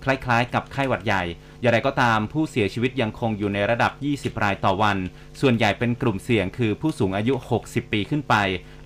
[0.04, 1.24] คล้ายๆ กับไข้หวัดใหญ่
[1.64, 4.98] อย่างไรก็ตามผู้เสียชีวิตยังคงอยู่ในระดับ 20 รายต่อวัน
[5.42, 8.36] ส่วนใหญ่เป็นกลุ่มเสี่ยงคือผู้สูงอายุ 60 ปีขึ้นไป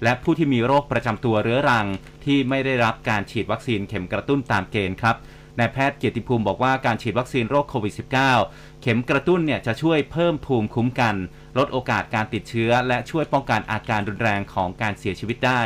[0.04, 1.88] และผู้ที่มีโรคประจำตัวเรื้อรัง
[2.26, 5.16] ที่ไม่ได้รับการฉีดวัคซีนเข็มกระตุ้นตามเกณฑ์ครับ
[5.60, 7.94] นายแพทย์เกียรติภูมิบอกว่าการฉีดวัคซีนโรคโควิด
[8.38, 11.16] -19 เข็มกระตุ้นเนี่ยจะช่วยเพิ่มภูมิคุ้มกัน
[11.58, 15.62] ลดโอกาสการติดเชื้อ และช่วยป้องกันอาการรุนแรงของการเสียชีวิตได้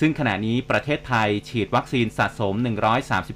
[0.00, 2.54] ซึ่งขณะนี้ประเทศไทยฉีดวัคซีนสะสม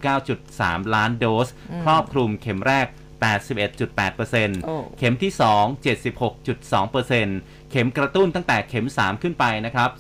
[0.07, 1.49] 139.3 ล้านโดส
[1.85, 2.87] ครอบคลุมเข็มแรก
[3.23, 9.91] 81.8%โอ้เข็มที่ 2 76.2%เข็มกระตุ้นตั้งแต่เข็ม 3 ขึ้นไปนะครับ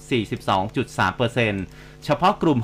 [0.76, 2.58] 42.3%เฉพาะกลุ่ม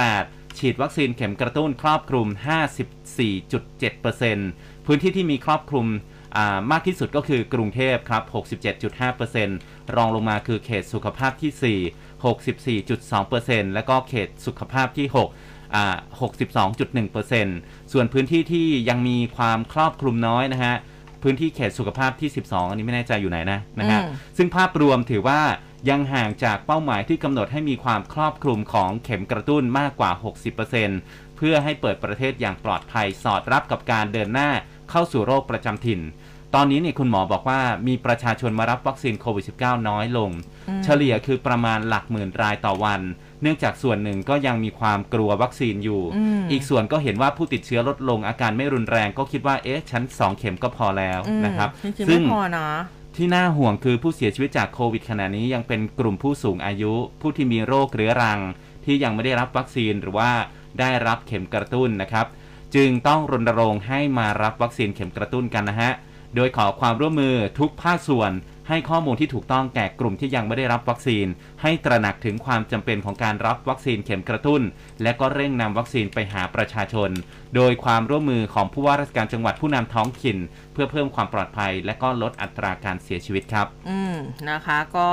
[0.00, 2.26] 608 ฉีดวัคซีนเข็มกระตุ้นครอบคลุม
[3.36, 5.86] 54.7%พื้นที่ที่มีครอบคลุม
[6.36, 8.22] อ่ามากที่สุดก็คือกรุงเทพครับ
[9.08, 11.80] 67.5%รองลงมาคือเขตสุขภาพที่
[12.76, 20.74] 4 64.2%แล้วก็เขตสุขภาพที่6อ่า 62.1%ส่วนพื้นที่ที่ยังมีความครอบคลุมน้อยนะฮะ
[21.22, 25.40] พื้นที่เขตสุขภาพที่ 12 อันนี้ไม่แน่ใจอยู่ไหนนะนะฮะอืมซึ่งภาพรวมถือว่า
[25.90, 30.10] ยังห่างจากเป้าหมายที่กำหนดให้มีความครอบคลุมของเข็มกระตุ้นมากกว่า
[30.74, 34.50] 60%เพื่อให้เปิดประเทศอย่างปลอดภัยสอดรับกับการเดินหน้า
[34.90, 36.00] เข้าสู่โรคประจำถิ่น
[36.54, 40.30] ตอนนี้เนี่ยคุณหมอบอกว่ามีประชาชนมารับวัคซีนโควิด -19 น้อยลง
[40.84, 43.00] เฉลี่ยคือประมาณหลักหมื่นรายต่อวัน
[43.42, 52.68] เนื่องจากส่วนหนึ่งก็ยังมีความกลัววัคซีนอยู่อืมอีกส่วนก็เห็นว่าผู้ติดเชื้อลดลงอาการไม่รุนแรงก็คิดว่าเอ๊ะฉันสองเข็มก็พอแล้วอืมนะครับจริงๆซึ่ไม่งพอนะ
[53.16, 58.40] ที่น่าห่วงคือผู้เสียชีวิตจากโควิดขณะนี้ยังเป็นกลุ่มผู้สูงอายุ ผู้ที่มีโรคเรื้อรัง
[58.84, 60.30] ที่ยังไม่ได้รับวัคซีนหรือว่า
[60.80, 62.26] ได้รับเข็มกระตุ้นนะครับ
[62.74, 65.92] จึงต้องรณรงค์ให้มารับวัคซีนเข็มกระตุ้นกันนะฮะ
[66.36, 68.32] โดยขอความร่วมมือทุกภาคส่วน
[68.68, 71.26] ให้ข้อมูลที่ถูกต้องแก่กลุ่มที่ยังไม่ได้รับวัคซีน
[71.62, 74.62] ให้ตระหนักถึงความจำเป็นของการรับวัคซีนเข็มกระตุ้น
[75.02, 77.10] และก็เร่งนำวัคซีนไปหาประชาชน
[77.56, 80.36] โดยความร่วมมือของผู้ว่าราชการจังหวัดผู้นำท้องถิ่น
[80.72, 84.14] เพื่อเพิ่มความปลอดภัย และก็ลดอัตราการเสียชีวิตครับ อืม
[84.50, 85.10] นะคะ ก็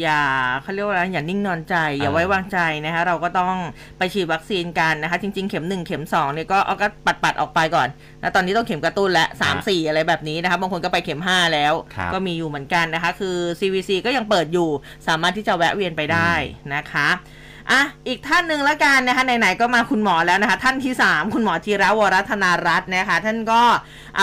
[0.00, 0.22] อย่า
[0.62, 3.54] เขาเรียกว่าอะไรอย่านิ่งนอนใจ อย่าอ่าไว้วางใจนะคะเราก็ต้อง
[3.98, 7.88] ไปฉีดวัคซีนกันนะคะ จริง ๆ เข็ม 1 เข็ม2เนี่ยก็เอาก็ปัดปัดๆออกไปก่อน
[8.22, 14.68] นะตอนนี้ต้องเข็มกระตุ้นและ3 4 อะไรแบบนี้นะคะบางคนก็ไปเข็ม 5 แล้วครับก็มีอยู่เหมือนกันนะคะ คือ CVC ก็ยังเปิดอยู่
[15.08, 16.32] สามารถที่จะแวะเวียนไปได้
[16.74, 17.08] นะคะ
[17.72, 23.62] อะอีกท่านหนึ่งล้วกันนะคะไหนๆก็มาคุณหมอแล้วนะคะ ท่านที่ 3 คุณหมอธีระวรัธนารัตน์นะคะ ท่านก็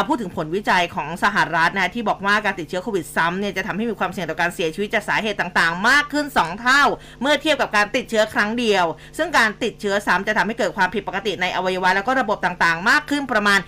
[0.08, 6.84] พูดถึงผลวิจัยของสหรัฐนะคะที่บอกว่าการติดเชื้อโควิดซ้ำเนี่ยจะทำให้มีความเสี่ยงต่อการเสียชีวิตจากสาเหตุต่างๆ มากขึ้น 2 เท่า
[7.22, 8.86] เมื่อเทียบกับการติดเชื้อครั้งเดียว
[9.18, 13.60] ซึ่งการติดเชื้อซ้ำจะทำให้เกิดความผิดปกติในอวัยวะแล้วก็ระบบต่างๆ มากขึ้นประมาณ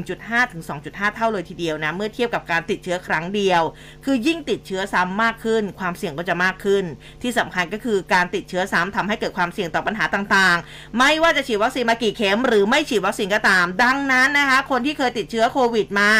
[0.00, 3.62] 1.5 ถึง 2.5 เท่าเลยทีเดียวนะเมื่อเทียบกับการติดเชื้อครั้งเดียว
[4.04, 6.84] คือยิ่งติดเชื้อซ้ำมากขึ้น ความเสี่ยงก็จะมากขึ้น
[7.22, 16.10] ที่สำคัญก็คือการติดเชื้อซ้ำทำให้เกิดความเสี่ยงต่อปัญหาต่างๆ ไม่ว่าจะฉีดวัคซีนมากี่เข็ม หรือไม่ฉีดวัคซีนก็ตาม ดังนั้นนะคะคนที่เคยติดเชื้อโควิดมา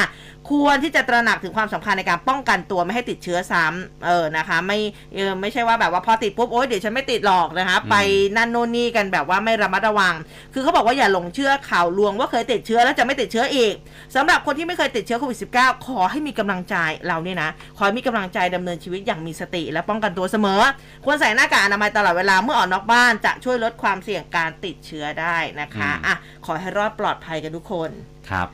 [0.51, 4.79] ควรที่จะตระหนักถึงความสำคัญในการป้องกันตัวไม่ให้ติดเชื้อซ้ำเออนะคะ ไม่
[5.15, 7.95] เออไม่ใช่ว่าแบบว่าพอติดปุ๊บโอ๊ยเดี๋ยวฉันไม่ติดหรอกนะคะ ไป
[8.37, 10.15] นั่นโน่นนี่กันแบบว่าไม่ระมัดระวัง
[10.53, 13.75] คือเขาบอกว่าอย่าหลงเชื่อข่าวลวงว่าเคยติดเชื้อแล้วจะไม่ติดเชื้ออีก
[14.15, 16.77] สำหรับคนที่ไม่เคยติดเชื้อโควิด -19 ขอให้มีกำลังใจ
[17.07, 20.61] เราเนี่ยนะ ขอให้มีกำลังใจดำเนินชีวิตอย่างมีสติ และป้องกันตัวเสมอ
[21.05, 26.15] ควรใส่หน้ากากอนามัยตลอดเวลาเมื่อออกนอกบ้านจะช่วยลดความเสี่ยงการติดเชื้อได้นะคะอืมอะ
[26.47, 27.91] ขอให้รอดปลอดภัยกันทุกคน
[28.31, 28.49] ครับ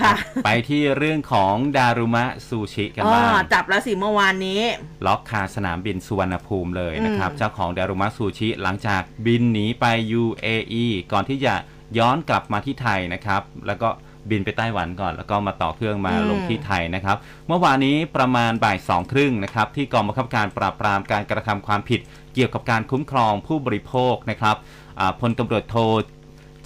[0.00, 4.60] ค่ะ ไปที่เรื่องของดารุมะซูชิกันอ๋อบ้างจับแล้วสิเมื่อวานนี้
[5.06, 9.84] ล็อกคาสนามบินสุวรรณภูมิเลยนะครับอืมเจ้าของดารุมะซูชิหลังจากบินหนีไป
[10.22, 11.54] UAE ก่อนที่จะ
[11.98, 13.88] ย้อนกลับมาที่ไทยนะครับ แล้วก็
[14.30, 17.16] บินไปไต้หวันก่อน แล้วก็มาต่อเครื่องมาอืมลงที่ไทยนะครับ
[17.48, 22.00] เมื่อวานนี้ประมาณบ่ายสองครึ่งนะครับ ที่กองบังคับการปราบปรามการกระทำความผิด
[22.34, 24.56] เกี่ยวกับการคุ้มครองผู้บริโภคนะครับ
[25.00, 25.78] อ่าพลตำรวจโท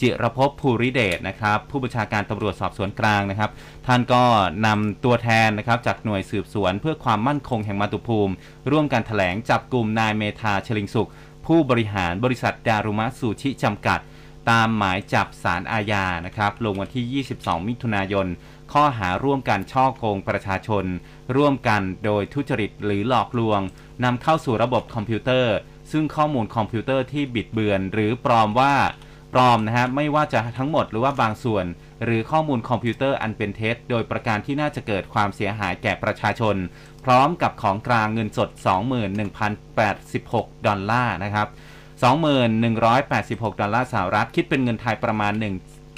[0.00, 3.50] จิรภพภูริเดชนะครับ ผู้บัญชาการตำรวจสอบสวนกลางนะครับ
[3.86, 4.24] ท่านก็
[4.66, 8.32] นำตัวแทนนะครับจากหน่วยสืบสวนเพื่อความมั่นคงแห่งมาตุภูมิ
[8.70, 11.10] ร่วมกันแถลงจับกลุ่มนายเมธาเชลิงสุข
[11.46, 14.00] ผู้บริหารบริษัทดารุมะซูชิจำกัด
[14.50, 18.26] ตามหมายจับสารอาญานะครับ ลงวันที่ 22 มิถุนายน
[18.72, 20.84] ข้อหาร่วมกันช่อโกงประชาชน
[21.36, 23.60] ร่วมกันโดยทุจริตหรือหลอกลวง
[24.04, 25.54] นำเข้าสู่ระบบคอมพิวเตอร์
[25.92, 28.74] ซึ่งข้อมูลคอมพิวเตอร์ที่บิดเบือน หรือปลอมว่า
[29.32, 31.64] ปลอมนะฮะไม่ว่าจะทั้งหมดหรือว่าบางส่วน
[32.04, 36.56] หรือข้อมูลคอมพิวเตอร์อันเป็นเท็จ โดยประการที่น่าจะเกิดความเสียหายแก่ประชาชน
[37.04, 38.50] พร้อมกับของกลางเงินสด
[39.38, 41.48] 21,086 ดอลลาร์นะครับ
[42.54, 45.44] 21,186 ดอลลาร์สหรัฐ คิดเป็นเงินไทยประมาณ 1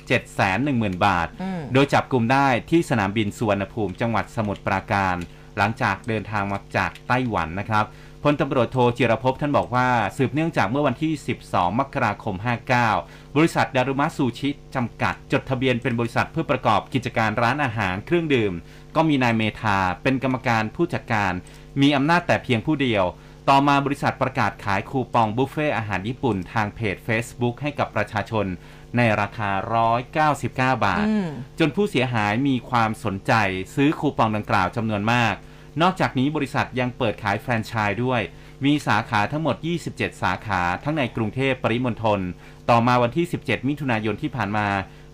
[0.08, 5.16] 710,000 บาทอืมโดยจับกลุ่มได้ที่สนามบินสุวรรณภูมิจังหวัดสมุทรปราการ
[5.56, 7.84] หลังจากเดินทางมาจากไต้หวันนะครับ
[8.26, 11.12] พลตำรวจโทจิรภพท่านบอกว่า สืบเนื่องจากเมื่อวันที่
[11.46, 12.36] 12 มกราคม
[12.86, 18.52] 59 บริษัทดารุมะซูชิจำกัด จดทะเบียนเป็นบริษัทเพื่อประกอบกิจการร้านอาหารเครื่องดื่ม
[18.96, 21.32] ก็มีนายเมธาเป็นกรรมการผู้จัดการ
[21.80, 23.04] มีอำนาจแต่เพียงผู้เดียว
[23.48, 28.46] ต่อมาบริษัทประกาศขายคูปองบุฟเฟ่อาหารญี่ปุ่นทางเพจ Facebook ให้กับประชาชน
[28.96, 29.50] ในราคา
[30.14, 33.32] 199 บาทอืมจนผู้เสียหายมีความสนใจ
[33.74, 35.36] ซื้อคูปองดังกล่าวจำนวนมาก
[35.82, 38.20] นอกจากนี้บริษัทยังเปิดขายแฟรนไชส์ด้วย
[38.64, 39.56] มีสาขาทั้งหมด
[39.90, 42.20] 27 สาขาทั้งในกรุงเทพปริมณฑล
[42.70, 44.68] ต่อมาวันที่ 17 มิถุนายนที่ผ่านมา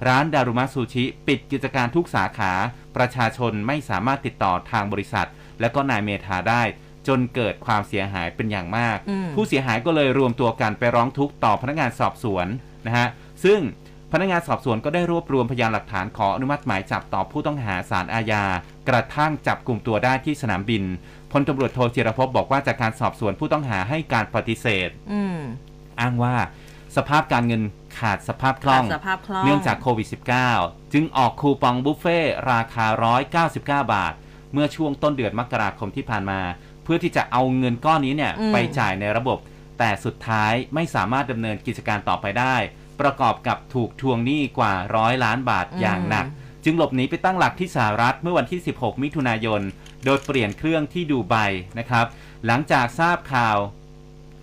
[0.09, 2.53] ร้านดารุมะซูชิ ปิดกิจการทุกสาขา
[2.97, 5.29] ประชาชนไม่สามารถติดต่อทางบริษัท
[5.61, 6.63] และก็นายเมธาได้
[7.09, 12.47] จนเกิดความเสียหายเป็นอย่างมากอืมผู้เสียหายก็เลยรวมตัวกันไปร้องทุกข์ต่อพนักงานสอบสวน
[12.87, 13.09] นะฮะ
[13.45, 13.61] ซึ่ง
[14.13, 18.45] พนักงานสอบสวนก็ได้รวบรวมพยานหลักฐานขออนุมัติหมายจับต่อผู้ต้องหาสารอาญา
[18.89, 20.83] กระทั่งจับกลุ่มตัวได้ที่สนามบิน
[21.33, 25.39] พลตำรวจโทจิรภพบอกว่าจากการสอบสวนผู้ต้องหาให้การปฏิเสธอืม
[26.01, 26.37] อ้างว่า
[26.97, 27.63] สภาพการเงิน
[27.99, 30.09] ขาดสภาพคล่องขาดสภาพคล่อง เนื่องจากโควิด
[30.51, 32.19] -19 จึงออกคูปองบุฟเฟ่
[32.53, 32.87] ราคา
[33.43, 34.13] 199 บาท
[34.53, 36.41] เมื่อช่วงต้นเดือนมกราคมที่ผ่านมา
[36.85, 39.39] เพื่อที่จะเอาเงินก้อนนี้เนี่ยอืมไปจ่ายในระบบ
[39.79, 42.57] แต่สุดท้ายไม่สามารถดำเนินกิจการต่อไปได้
[43.01, 46.27] ประกอบกับถูกทวงหนี้กว่าร้อยล้านบาทอย่างหนัก
[46.65, 49.61] จึงหลบหนีไปตั้งหลักที่สหรัฐเมื่อวันที่ 16 มิถุนายน
[50.05, 51.35] โดยเปลี่ยนเครื่องที่ดูไบ
[51.79, 52.07] นะครับ
[52.47, 53.59] หลังจากทราบข่าว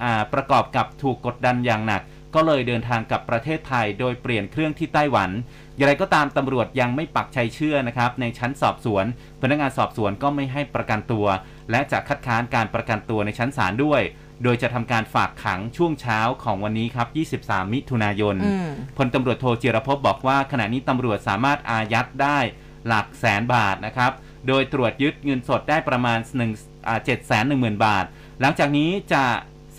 [0.03, 2.01] อ่าประกอบกับถูกกดดันอย่างหนัก
[2.35, 5.29] ก็เลยเดินทางกลับประเทศไทย โดยเปลี่ยนเครื่องที่ไต้หวัน
[5.75, 9.05] อย่างไรก็ตามตำรวจยังไม่ปักใจเชื่อนะครับ ในชั้นสอบสวน
[9.41, 11.25] พนักงานสอบสวนก็ไม่ให้ประกันตัว
[11.71, 14.01] และจะคัดค้านการประกันตัวในชั้นศาลด้วย
[14.43, 17.03] โดยจะทำการฝากขังช่วงเช้าของวันนี้ครั
[17.35, 22.39] บ 23 มิถุนายนอืมพลตำรวจโทจิรภพบอกว่าขณะนี้ตำรวจสามารถอายัดได้
[22.87, 24.11] หลักแสนบาทนะครับ
[24.47, 28.05] โดยตรวจยึดเงินสดได้ประมาณ1 7 1 0 0 0 0บาท
[28.41, 29.23] หลังจากนี้จะ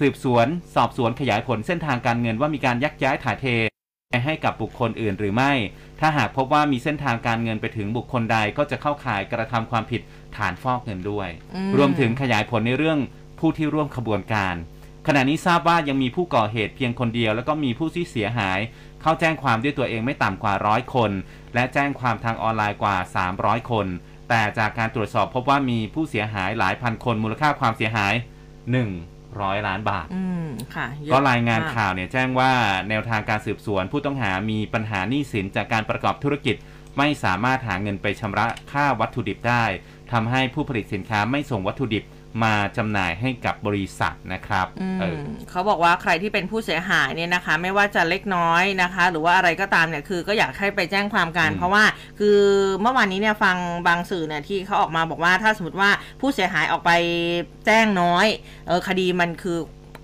[0.01, 3.47] สืบสวนสอบสวนขยายผลเส้นทางการเงินว่ามีการยักย้ายถ่ายเท
[4.27, 5.53] ให้กับบุคคลอื่นหรือไม่
[6.01, 10.01] ถ้าหากพบว่ามีเส้นทางการเงินไปถึงบุคคลใดก็จะเข้าข่ายกระทำความผิด
[10.37, 12.99] ฐานฟอกเงินด้วยอืมรวมถึงขยายผลในเรื่อง
[13.41, 14.55] ผู้ที่ร่วมขบวนการ
[15.07, 18.59] ขณะนี้ทราบว่ายังมีผู้ก่อเหตุเพียงคนเดียว แล้วก็มีผู้ที่เสียหาย
[19.03, 21.11] เข้าแจ้งความด้วยตัวเองไม่ต่ำกว่าร้อยคน
[21.55, 22.97] และแจ้งความทางออนไลน์กว่า
[23.33, 23.87] 300 คน
[24.29, 28.15] แต่จากการตรวจสอบพบว่ามีผู้เสียหายหลายพันคนมูลค่าความเสียหาย
[28.91, 32.53] 100ล้านบาทอืมค่ะเยอะก็รายงานมกข่าวเนี่ยแจ้งว่า
[32.89, 36.57] แนวทางการสืบสวน ผู้ต้องหามีปัญหาหนี้สินจากการประกอบธุรกิจ
[36.99, 39.65] ไม่สามารถหาเงินไปชำระค่าวัตถุดิบได้
[40.13, 42.05] ทำให้ผู้ผลิตสินค้าไม่ส่งวัตถุดิบ
[42.43, 51.85] มาจำหน่ายให้กับบริษัทนะครับอืมเออเขาบอกว่าใครที่เป็นผู้เสียหายเนี่ยนะคะ ไม่ว่าจะเล็กน้อยนะคะ หรือว่าอะไรก็ตามเนี่ยคือก็อยากให้ไปแจ้งความกันอืมเพราะว่า
[52.19, 52.39] คือ
[52.81, 53.57] เมื่อวานนี้เนี่ยฟัง
[53.89, 56.91] บางสื่อเนี่ยที่เขาออกมาบอกว่าถ้าสมมติว่าผู้เสียหายออกไป
[57.67, 58.27] แจ้งน้อย
[58.67, 59.59] เออคดีมันคือ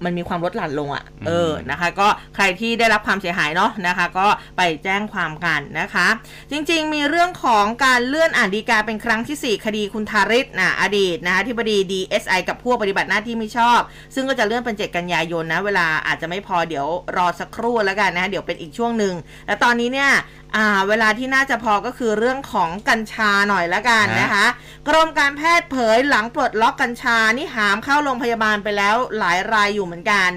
[0.05, 4.27] มันมีความลดหลั่นลงอะ่ะ เออ นะคะ ก็ใครที่ได้รับความเสียหายเนาะนะคะ ก็
[4.57, 6.07] ไปแจ้งความกันนะคะ
[6.51, 13.81] จริงๆ มีเรื่องของการเลื่อนอ่านดีกาเป็นครั้งทีสี่ 4 คดีคุณทาริศนะอดีตนะคะที่บดี DSI กับพวกปฏิบัติหน้าที่ไม่ชอบ
[14.15, 19.15] ซึ่งก็จะเลื่อนเป็น 7 กันยายนนะ เวลาอาจจะไม่พอเดี๋ยวรอสักครู่แล้วกันนะ เดี๋ยวเป็นอีกช่วงหนึ่ง
[19.47, 20.11] และตอนนี้เนี่ย
[20.57, 24.47] อ่าเวลาที่น่าจะพอก็คือเรื่องของกัญชาหน่อยละกันนะคะ
[24.89, 30.31] กรมการแพทย์เผยหลังปลดล็อกกัญชานี่หามเข้าโรงพยาบาลไปแล้วหลายรายอยู่เหมือนกัน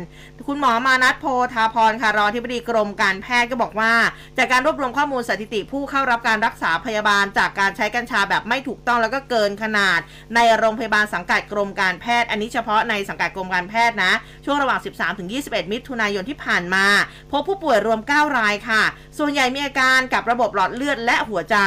[0.49, 3.93] คุณหมอมานัทโพธาพรค่ะรองที่ปดีกรมการแพทย์ก็บอกว่า
[4.37, 9.99] จากการรวบรวมข้อมูลสถิติผู้เข้ารับการรักษาพยาบาล จากการใช้กัญชาแบบไม่ถูกต้องแล้วก็เกินขนาด
[10.35, 14.11] ในโรงพยาบาลสังกัดกรมการแพทย์ อันนี้เฉพาะในสังกัดกรมการแพทย์นะ
[14.45, 14.79] ช่วงระหว่าง
[15.25, 16.85] 13-21 มิถุนายนที่ผ่านมา
[17.31, 18.83] พบผู้ป่วยรวม 9 รายค่ะ
[19.17, 21.57] ส่วนใหญ่มีอาการกับระบบหลอดเลือดและหัวใจ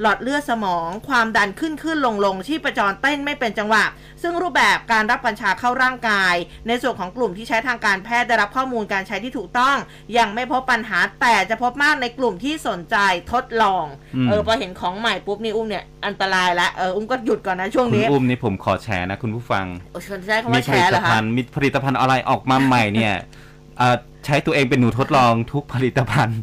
[0.00, 3.84] หลอดเลือดสมอง ความดันขึ้นขึ้นลงลงชีพจรเต้นไม่เป็นจังหวะ
[4.22, 6.34] ซึ่งรูปแบบการรับกัญชาเข้าร่างกาย
[6.66, 9.76] ในส่วนของกลุ่มที่ใช้ทางการแพทย์ได้รับข้อมูลการใช้ที่ถูกต้อง
[10.18, 12.96] ยังไม่พบปัญหาแต่จะพบมากในกลุ่มที่สนใจ
[13.32, 13.84] ทดลอง
[14.16, 23.14] อืมเออพอเห็นของใหม่ปุ๊บนี่อุ้มเนี่ยอันตรายละเอออุ้มก็หยุดก่อนนะช่วงคุณนี้อุ้มนี่ผมขอแชร์นะคุณผู้ฟังโอ้ยคนใช้คำมีว่าผแชลิร์เหตรอภัคะณฑ์มีผลิตภัณฑ์อะไรออกมาใหม่เนี่ย
[23.78, 26.40] เอ่อใช้ตัวเองเป็นหนูทดลองทุกผลิตภัณฑ์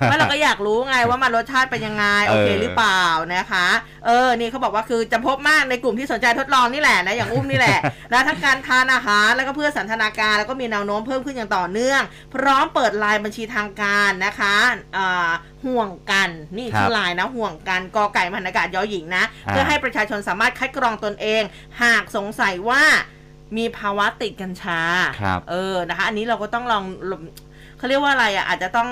[0.00, 3.66] ไม่เราก็อยากรู้ไงว่ามันรสชาติเป็นยังไงโอเคเออหรือเปล่านะคะ
[4.06, 7.78] เออนี่เขาบอกว่าคือจะพบมากในกลุ่มที่สนใจทดลองนี่แหละนะอย่างอุ้มนี่แหละ
[8.12, 12.02] นะทั้งการทานอาหารแล้วก็เพื่อสันทนาการแล้วก็มีแนวโน้มเพิ่มขึ้นอย่างต่อเนื่อง
[12.34, 14.56] พร้อมเปิดไลน์บัญชีทางการนะคะ
[14.96, 15.30] อ่า
[15.64, 21.42] ห่วงกันนี่ครับชื่อไลน์นะห่วงกันกอไก่มหันอากาศยอหญิงนะอ่าเพื่อให้ประชาชนสามารถคัดกรองตนเอง
[21.82, 22.82] หากสงสัยว่า
[23.56, 24.80] มีภาวะติดกัญชา
[25.20, 26.84] ครับเออนะคะ อันนี้เราก็ต้องลอง
[27.78, 28.90] เขาเรียกว่าอะไรอะอาจจะต้อง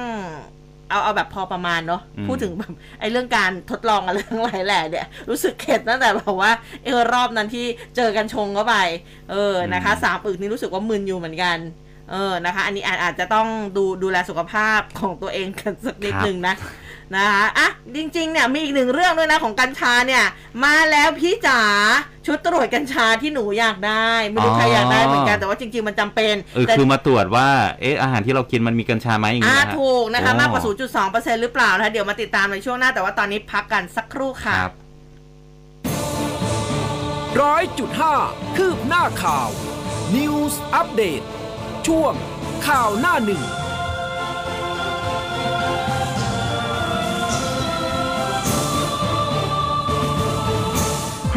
[0.91, 6.51] เอาเอาแบบพอประมาณเนาะอืมพูดถึงแบบไอ้เรื่องการทดลองอะไรทั้งหลายแหล่เนี่ยรู้สึกเข็ดตั้งแต่แบบว่า
[6.85, 8.77] เออรอบนั้นที่เจอกันชงเข้าไป
[9.31, 11.59] เออนะคะสามอึกนี่รู้สึกว่ามึนอยู่เหมือนกัน
[12.11, 16.55] เออนะคะ อันนี้อาจอาจจะต้องดูดูแลสุขภาพของตัวเองกันสักนิดครับนึงนะ
[17.15, 20.25] นะคะอะจริงๆเนี่ยมีอีกหนึ่งเรื่องด้วยนะของกัญชาเนี่ย
[20.65, 21.61] มาแล้วพี่จ๋า
[22.27, 27.49] ชุดตรวจกัญชาที่หนูอยากได้ไม่รู้ใครอยากได้เหมือนกันแต่ว่าจริง ๆ มันจำเป็นเออแต่คือมาตรวจว่า
[27.81, 30.63] เอ๊ะอาหารที่เรากินมันมีกัญชาไหมอย่างอ่านี้นะฮะถูกนะคะโอ้มากกว่า
[31.03, 34.75] 0.2%หรือเปล่านะคะเดี๋ยวมาติดตามในช่วงหน้าแต่ว่าตอนนี้พักกันสักครู่คค่ะรับ
[37.43, 38.15] ร้อยจุดห้า
[38.57, 39.49] คืบหน้าข่าว
[40.17, 41.23] News อัปเดต
[41.87, 42.13] ช่วง
[42.67, 43.43] ข่าวหน้าหนึ่ง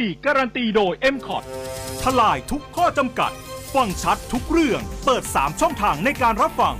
[0.00, 1.44] ดีการันตีโดย m c o t
[2.02, 3.32] ทลายทุกข้อจำกัด
[3.74, 6.76] ฟังชัดทุกเรื่อง เปิด 3 ช่องทางในการรับฟัง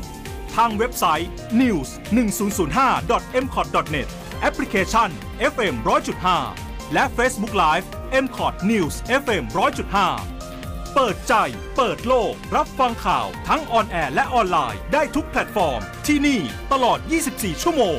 [0.56, 1.88] ทางเว็บไซต์ news
[2.66, 4.08] 1005 m c o t net
[4.40, 5.08] แอปพลิเคชัน
[5.52, 5.74] FM
[6.34, 7.86] 100.5 และ Facebook Live
[8.24, 9.44] m c o t News FM
[10.20, 11.34] 100.5 เปิดใจ
[11.76, 16.40] เปิดโลก รับฟังข่าวทั้ง on air และออนไลน์ได้ทุกแพลตฟอร์ม ที่นี่
[16.72, 16.98] ตลอด
[17.30, 17.98] 24 ชั่วโมง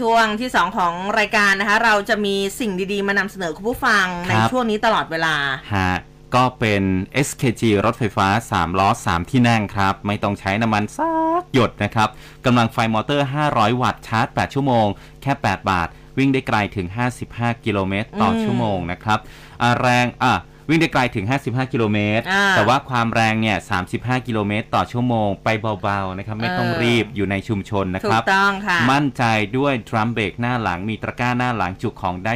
[0.00, 5.34] ช่วงที่ 2 ของรายการนะคะ เราจะมีสิ่งดีๆ มานำเสนอคุณผู้ฟังในครับช่วงนี้ตลอดเวลา
[5.74, 5.92] ฮะ
[6.34, 6.82] ก็เป็น
[7.26, 12.08] SKG รถไฟฟ้า 3 ล้อ 3 ที่นั่งครับ ไม่ต้องใช้น้ำมันสักหยดนะครับ
[12.44, 14.86] กำลังไฟมอเตอร์ 500 วัตต์ชาร์จ 8 ชั่วโมง
[15.22, 16.86] แค่ 8 บาท วิ่งได้ไกลถึง
[17.26, 19.18] 55 กิโลเมตรต่ออมชั่วโมงนะครับ
[19.62, 20.34] อ่าแรงอะ
[20.70, 23.56] วิ่งได้ไกลถึง 55 กิโลเมตร อ่าแต่ว่าความแรงเนี่ย
[23.92, 25.48] 35 กิโลเมตร ต่อชั่วโมง ไป
[25.82, 29.24] เบาๆนะครับ ไม่ต้องเออรีบอยู่ในชุมชนนะถูกต้องครับค่ะ มั่นใจ
[29.58, 32.34] ด้วย drum brake หน้าหลังมีตะกร้าหน้าหลังจุของได้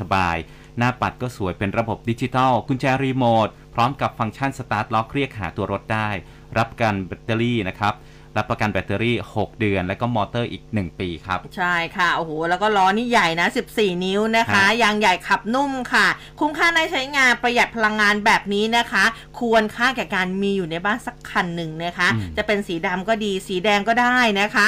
[0.00, 6.08] สบายๆ หน้าปัดก็สวยเป็นระบบดิจิตอลกุญแจรีโมท พร้อมกับฟังก์ชันสตาร์ทล็อกเรียกหาตัวรถได้
[6.56, 7.94] รับประกันแบตเตอรี่นะครับ
[8.36, 16.06] รับประกันแบตเตอรี่ 6 เดือน และก็มอเตอร์อีก 1 ปีครับ ใช่ค่ะ โอ้โห แล้วก็ล้อนี่ใหญ่นะ 14 นิ้วนะคะฮะยางใหญ่ขับนุ่มค่ะ
[16.40, 19.04] คุ้มค่าในใช้งานประหยัดพลังงานแบบนี้นะคะ
[19.38, 24.66] ควรค่าแก่การมีอยู่ในบ้านสักคันหนึ่งนะคะ จะเป็นสีดำก็ดีสีแดงก็ได้นะคะ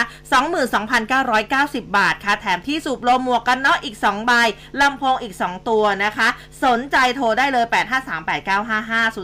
[1.16, 4.32] 22,990 บาทค่ะ แถมที่สูบลมหมวกกันน็อกอีก 2 ใบ
[4.80, 6.28] ลำโพงอีก 2 ตัวนะคะ
[6.64, 9.16] สนใจโทรได้เลย 853-8955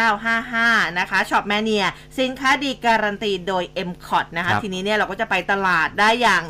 [0.00, 1.86] 02-853-8955 นะคะ Shop Mania
[2.18, 6.42] สินค้าดีการันตีโดย m c o t นะคะครับทีนี้เนี่ยเราก็จะไปตลาดได้อย่าง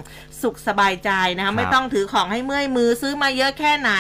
[0.42, 3.90] สุขสบายใจนะครับค่ะไม่ต้องถือของให้เมื่อยมือซื้อมาเยอะแค่ไหน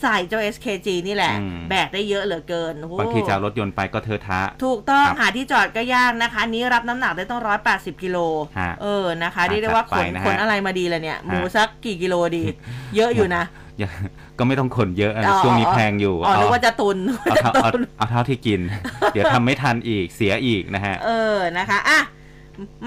[0.00, 7.40] ใส่เจ้า SKG นี่แหละอืมแบกได้เยอะเหลือเกินโอ้โหบางทีจะเอารถยนต์ไปก็เทอะทะ ถูกต้องครับหาที่จอดก็ยากนะคะอันนี้รับน้ำหนักได้ต้อง
[7.72, 8.18] 180กิโล
[8.58, 12.44] ฮะเออนะคะเรียกได้ว่าจัขดนไปนะฮะขนอะไรมาดีล่ะเนี่ยหมูฮะสักกี่กิโลดี
[12.96, 13.67] เยอะอยู่นะอย่า
[14.38, 18.60] ก็ไม่ต้องขนเยอะนะอ๋อช่วงนี้แพงอยู่อ๋อนึกว่าจะตุนเอาจะเท่าเอาตุนเอาเท่าที่กิน
[19.12, 22.00] เดี๋ยวทำไม่ทันอีกเสียอีกนะฮะ เออนะคะอะ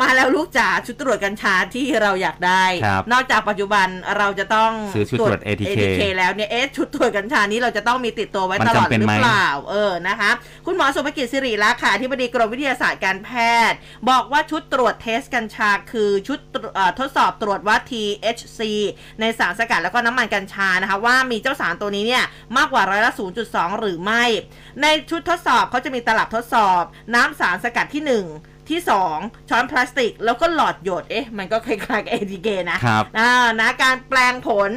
[0.02, 10.32] มาแล้วลูกจ๋าชุดตรวจกัญชาที่เราอยากได้ครับนอกจากปัจจุบันเราจะต้องซื้อชุดตรวจ ATK แล้วเนี่ยเอ๊ะชุดตรวจกัญชานี้เราจะต้องมีติดตัวไว้มันตลอดจำเป็นหรือไหมเปล่าเออนะคะ
[10.66, 13.30] คุณหมอสุภกิจสิริลักษณ์ค่ะที่บดีกรมวิทยาศาสตร์การแพ
[13.70, 13.78] ทย์
[14.10, 18.60] บอกว่าชุดตรวจเทสกัญชา คือชุดตรวจเอ่อทดสอบตรวจวัด THC
[19.20, 22.24] ในสารสกัดแล้วก็น้ำมันกัญชานะคะว่ามีเจ้าสารตัวนี้เนี่ย
[22.58, 23.12] มากกว่าร้อยละ
[23.46, 24.24] 0.2 หรือไม่
[24.82, 26.84] ในชุดทดสอบเขาจะมีตลับทดสอบ
[27.16, 28.82] น้ำสารสกัดที่ 1 ที่
[29.16, 34.72] 2 ช้อนพลาสติก แล้วก็หลอดหยดเอ๊ะ มันก็คล้ายๆกับ ATK นะครับอ่านะการแปลงผล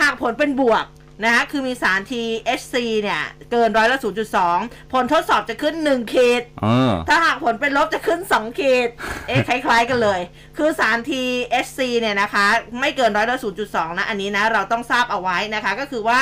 [0.00, 0.86] หากผลเป็นบวก
[1.24, 3.98] นะคะคือมีสาร THC เนี่ย เกินร้อยละ
[4.44, 8.88] 0.2 ผลทดสอบจะขึ้น 1 ขีดเออถ้าหากผลเป็นลบจะขึ้น 2 ขีด
[9.26, 10.20] เอ๊ะคล้าย ๆ กันเลย
[10.56, 12.46] คือสาร THC เนี่ยนะคะ
[12.80, 13.36] ไม่เกินร้อยละ
[13.68, 16.20] 0.2 นะ อันนี้นะ เราต้องทราบเอาไว้นะคะ ก็คือว่า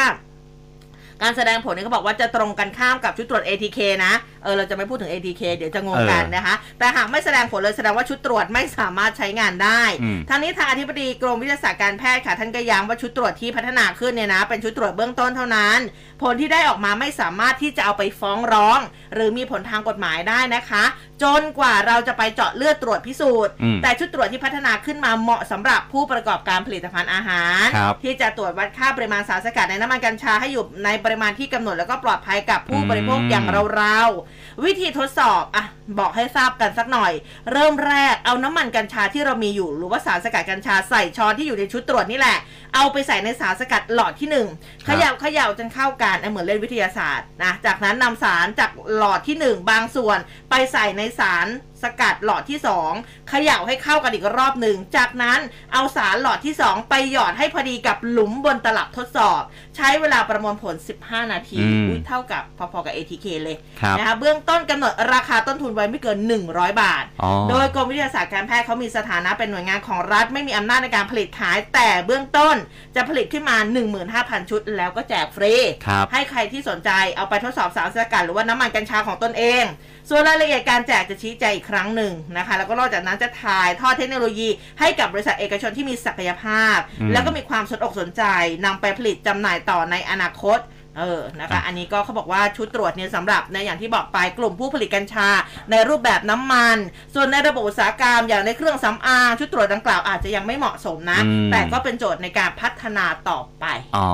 [1.22, 15.78] การแสดงผลเนี่ยเขาบอกว่าจะตรงกันข้ามกับชุดตรวจ ATK นะ เออ เราจะไม่พูดถึง ATK เดี๋ยวจะงงกันเออนะคะ แต่หากไม่แสดงผลเลยแสดงว่าชุดตรวจไม่สามารถใช้งานได้อืมทางนี้ทางอธิบดีกรมวิทยาศาสตร์การแพทย์ค่ะ ท่านก็ย้ำว่าชุดตรวจที่พัฒนาขึ้นเนี่ยนะ เป็นชุดตรวจเบื้องต้นเท่านั้น
[16.22, 18.78] ผลที่ได้ออกมาไม่สามารถที่จะเอาไปฟ้องร้อง
[19.14, 20.84] หรือมีผลทางกฎหมายได้นะคะ
[21.22, 35.64] จนกว่าเราจะไปเจาะเลือดตรวจพิสูจน์อืมแต่ชุดตรวจที่พัฒนาขึ้นมาเหมาะสำหรับผู้ประกอบการผลิตภัณฑ์อาหารครับที่จะตรวจวัดค่าปริมาณสารสกัดในน้ำมันกัญชาให้อยู่ในปริมาณที่กำหนดแล้วก็ปลอดภัยกับผู้บริโภคอืมอย่างเราๆ วิธีทดสอบอะ
[35.98, 37.12] บอกให้ทราบกันสักหน่อย
[37.52, 42.38] เริ่มแรกเอาน้ำมันกัญชาที่เรามีอยู่ หรือว่าสารสกัดกัญชาใส่ช้อนที่อยู่ในชุดตรวจนี่แหละ
[42.74, 44.46] เอาไปใส่ในสารสกัดหลอดที่หนึ่ง
[44.86, 50.18] ครัเขบย่าเขย่าจนเข้ากันอะเหมือนเล่นวิทยาศาสตร์นะจากนั้นนำสารจากหลอดที่หนึ่งบางส่วน
[50.50, 52.92] ไปใส่ในสารส กัดหลอดที่สอง
[53.28, 55.40] เขย่าให้เข้ากันอีกรอบหนึ่ง จากนั้น
[55.72, 59.42] เอาสารหลอดที่สองไปหยอดให้พอดีกับหลุมบนตลับทดสอบ
[59.76, 66.18] ใช้เวลาประมวลผล 15 นาทีอืมอุ๊ยเท่ากับพอๆกับ ATK เลยครับนะคะเบื้องต้นกำหนดราคาต้นทุนไว้ไม่เกิน
[66.50, 72.56] 100 บาทอ๋อโดยกรมวิทยาศาสตร์การแพทย์เขามีสถานะเป็นหน่วยงานของรัฐไม่มีอำนาจในการผลิตขาย แต่เบื้องต้น
[72.96, 73.56] จะผลิตขึ้นมา
[74.04, 75.54] 15,000 ชุด แล้วก็แจกฟรี
[75.86, 79.64] ครับให้ใครที่สนใจเอาไปทดสอบสารสกัดหรือว่าน้ำมันกัญชาของตนเอง
[80.10, 84.48] ส่วนรายละเอียดการแจกจะชี้แจงอีกครั้งหนึ่งนะคะ แล้วก็นอกจากนั้นจะถ่ายทอดเทคโนโลยี
[84.80, 88.22] ให้กับบริษัทเอกชนที่มีศักยภาพอืมแล้วก็มีความสนอกสนใจ
[88.64, 90.60] นำไปผลิตจำหน่ายต่อในอนาคต
[90.98, 95.28] เออ นะคะ อันนี้ก็เขาบอกว่าชุดตรวจเนี่ยสำหรับในอย่างที่บอกไปกลุ่มผู้ผลิตกัญชา
[95.70, 96.76] ในรูปแบบน้ำมัน
[97.14, 103.64] ส่วนในระบบอุตสาหกรรมอย่างในเครื่องสำอางชุดตรวจดังกล่าวอาจจะยังไม่เหมาะสมนะอืมแต่ก็เป็นโจทย์ในการพัฒนาต่อไป
[103.96, 104.08] อ๋อ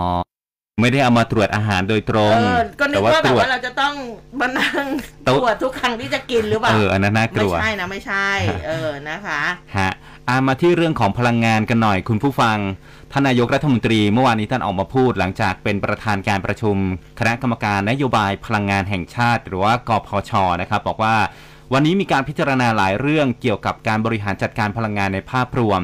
[0.80, 3.94] ไม่ได้เอามาตรวจอาหารโดยตรงเออก็นึแต่กว่าว่าแบตรบวจ ว่าเราจะต้อง
[4.40, 4.85] มานั่ง
[5.26, 8.28] ตตุ๊รวจทุกครั้งที่จะกินหรือเปล่าเอออันนั้นน่ากไม่ลัวใช่นะไม่ใช่
[8.66, 9.40] เออนะคะ
[9.76, 9.90] ฮะ
[10.28, 12.58] อามาที่เรื่องของพลังงานกันหน่อยคุณผู้ฟัง
[13.12, 16.76] ท่านนายกรัฐมนตรีเมื่อวานนี้ท่านออกมาพูดหลังจากเป็นประธานการประชุม
[17.18, 21.16] คณะกรรมการนโยบายพลังงานแห่งชาติ หรือว่ากพชนะครับบอกว่า
[21.72, 25.80] วันนี้มีการพิจารณาหลายเรื่องเกี่ยวกับการบริหารจัดการพลังงานในภาพรวม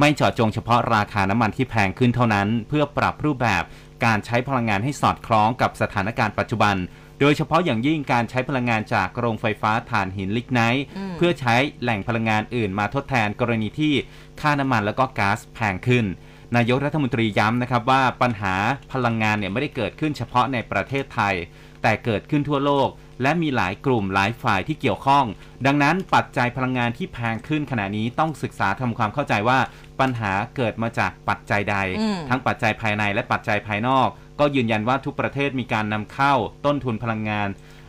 [0.00, 3.62] ไม่เจาะจงเฉพาะราคาน้ำมันที่แพงขึ้นเท่านั้น เพื่อปรับรูปแบบ
[4.04, 6.76] การใช้พลังงานให้สอดคล้องกับสถานการณ์ปัจจุบัน
[7.20, 13.94] โดยเฉพาะอย่างยิ่งการใช้พลังงานจากโรงไฟฟ้าถ่านหินลิกไนท์อืมเพื่อใช้แหล่งพลังงานอื่นมาทดแทนกรณีที่
[14.40, 16.04] ค่าน้ำมันแล้วก็ก๊าซแพงขึ้น
[16.56, 18.54] นายกรัฐมนตรีย้ำนะครับว่าปัญหา
[18.92, 21.34] พลังงานเนี่ยไม่ได้เกิดขึ้นเฉพาะในประเทศไทย
[21.82, 22.88] แต่เกิดขึ้นทั่วโลก
[23.22, 25.24] และมีหลายกลุ่มหลายฝ่ายที่เกี่ยวข้อง
[25.66, 29.58] ดังนั้นปัจจัยพลังงานที่แพงขึ้นขณะนี้ต้องศึกษาทำความเข้าใจว่า
[30.02, 34.08] ปัญหาเกิดมาจากปัจจัยใดอืมทั้งปัจจัยภายในและปัจจัยภายนอก
[34.40, 36.34] ก็ยืนยันว่าทุกประเทศมีการนำเข้า
[36.66, 37.48] ต้นทุนพลังงาน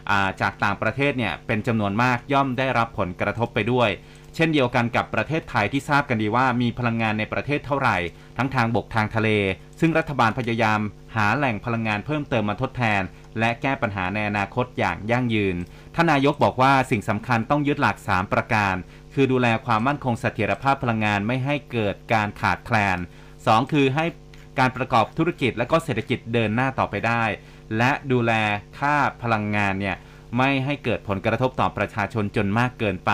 [0.09, 3.89] อ่าจากต่างประเทศเนี่ยเป็นจำนวนมากย่อมได้รับผลกระทบไปด้วย
[4.35, 7.97] เช่นเดียวกันกับประเทศไทยที่ทราบกันดีว่ามีพลังงานในประเทศเท่าไหร่
[8.37, 9.29] ทั้งทางบกทางทะเล
[9.79, 10.79] ซึ่งรัฐบาลพยายาม
[11.15, 13.01] หาแหล่งพลังงานเพิ่มเติมมาทดแทน
[13.39, 15.55] และแก้ปัญหาในอนาคตอย่างยั่งยืน
[15.95, 18.75] ท่านนายกบอกว่าสิ่งสำคัญต้องยึดหลัก 3 ประการ
[19.13, 22.97] คือดูแลความมั่นคงเสถียรภาพพลังงานไม่ให้เกิดการขาดแคลน
[23.39, 24.05] 2 คือให้
[24.59, 27.23] การประกอบธุรกิจและก็เศรษฐกิจเดินหน้าต่อไปได้
[27.77, 28.31] และดูแล
[28.79, 29.95] ค่าพลังงานเนี่ย
[30.37, 33.11] ไม่ให้เกิดผลกระทบต่อประชาชนจนมากเกินไป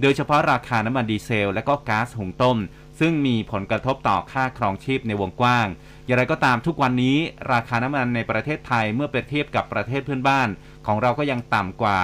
[0.00, 2.58] โดยเฉพาะราคาน้ำมันดีเซล และก็ก๊าซหุงต้ม
[3.00, 5.66] ซึ่งมีผลกระทบต่อค่าครองชีพในวงกว้าง
[6.04, 7.16] อย่างไรก็ตามทุกวันนี้
[7.52, 10.48] ราคาน้ำมันในประเทศไทยเมื่อเปรียบเทียบกับประเทศเพื่อนบ้าน
[10.86, 11.98] ของเราก็ยังต่ำกว่า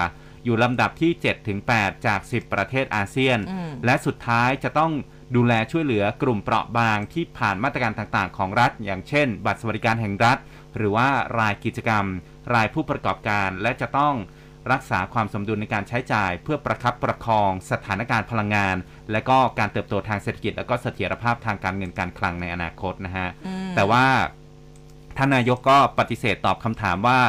[0.46, 1.12] อยู่ลำดับที่
[1.58, 4.92] 7-8 จาก 10 ประเทศอาเซียนอืมและสุดท้ายจะต้อง
[5.36, 10.38] ดูแลช่วยเหลือกลุ่มเปราะบางที่ผ่านมาตรการต่างๆ ของรัฐ อย่างเช่น บัตรสวัสดิการแห่งรัฐ
[10.76, 12.04] หรือว่ารายกิจกรรม
[12.54, 14.14] รายผู้ประกอบการและจะต้อง
[14.72, 18.76] รักษาความสมดุลในการใช้จ่าย เพื่อประคับประคองสถานการณ์พลังงาน
[19.12, 24.06] และก็การเติบโตทางเศรษฐกิจ และก็เสถียรภาพทางการเงินการคลังในอนาคตนะฮะอืมแต่ว่า
[25.16, 27.20] ท่านนายกก็ปฏิเสธตอบคำถามว่า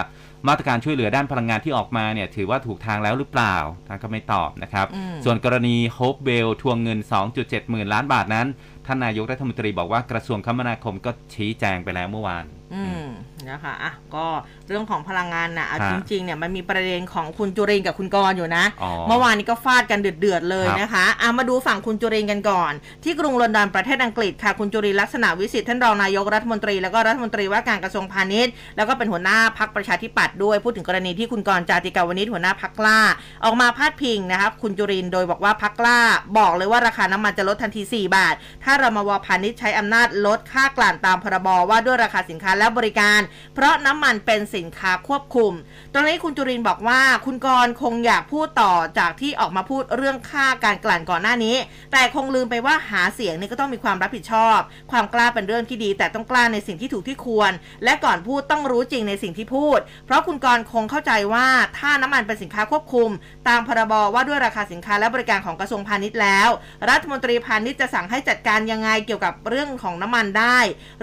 [0.48, 3.56] มาตรการช่วยเหลือด้านพลังงานที่ออกมาเนี่ยถือว่าถูกทางแล้วหรือเปล่า
[3.88, 7.00] ท่านก็ไม่ตอบนะครับอืมส่วนกรณีโฮปเวลล์ทวงเงิน
[7.34, 8.48] 2.7หมื่นล้านบาทนั้น
[8.88, 13.06] ท่านนายกรัฐมนตรีบอกว่ากระทรวงคมนาคมก็ชี้แจงไปแล้วเมื่อวาน อืม
[13.50, 14.26] นะคะอะก็
[14.68, 22.72] เรื่องของพลังงานนะเอาฮะจริงๆเนี่ยมันมีประเด็นของคุณจุรินทร์กับคุณกรณ์อยู่นะอ๋อเมื่อวานนี้ก็ฟาดกันเดือดๆเลยครับนะคะอะมาดูฝั่งคุณจุรินทร์กันก่อน
[23.04, 33.00] ที่กรุงลอนดอนประเทศอังกฤษค่ะ คุณจุรินทร์ลักษณะวิสิทธิ์ท่านรองนายกรัฐมนตรีแล้วก็รัฐมนตรีว่าการกระทรวงพาณิชย์ แล้วก็เป็นหัวหน้าพักประชาธิปัตย์ด้วยพูดถึงกรณีที่คุณกรณ์จาติกาวนิชหัวหน้าพักกล้า
[33.46, 35.98] ออกมาพาดพิงนะคะคุณจุรินทร์โดยบอกว่าพักกล้า
[36.38, 43.22] บอกเลยว่าราคาน้ำมันจะลดทันที 4 บาท ถ้าเรมวพาณิชย์ใช้อำนาจลดค่ากลั่นตามพรบว่าด้วยราคาสินค้าและบริการ
[43.56, 45.52] เพราะน้ำมันเป็นสินค้าควบคุม
[45.94, 51.56] ตรงนี้คุณจุรินบอกว่าคุณกรคงอยากพูดต่อจากที่ออกมาพูดเรื่องค่าการกลั่นก่อนหน้านี้
[51.92, 54.58] แต่คงลืมไปว่าหาเสียงนี่ก็ต้องมีความรับผิดชอบ
[54.92, 57.52] ความกล้าเป็นเรื่องที่ดี แต่ต้องกล้าในสิ่งที่ถูกที่ควร
[57.84, 61.48] และก่อนพูดต้องรู้จริงในสิ่งที่พูด เพราะคุณกรคงเข้าใจว่า
[61.80, 63.10] ถ้าน้ำมันเป็นสินค้าควบคุม
[63.48, 66.50] ตามพรบว่าด้วยราคาสินค้าและบริการของกระทรวงพาณิชย์แล้ว
[66.90, 70.58] รัฐมนตรีพาณิชย์จะสั่งให้จัดการยังไงเกี่ยวกับเรื่องของน้ำมันได้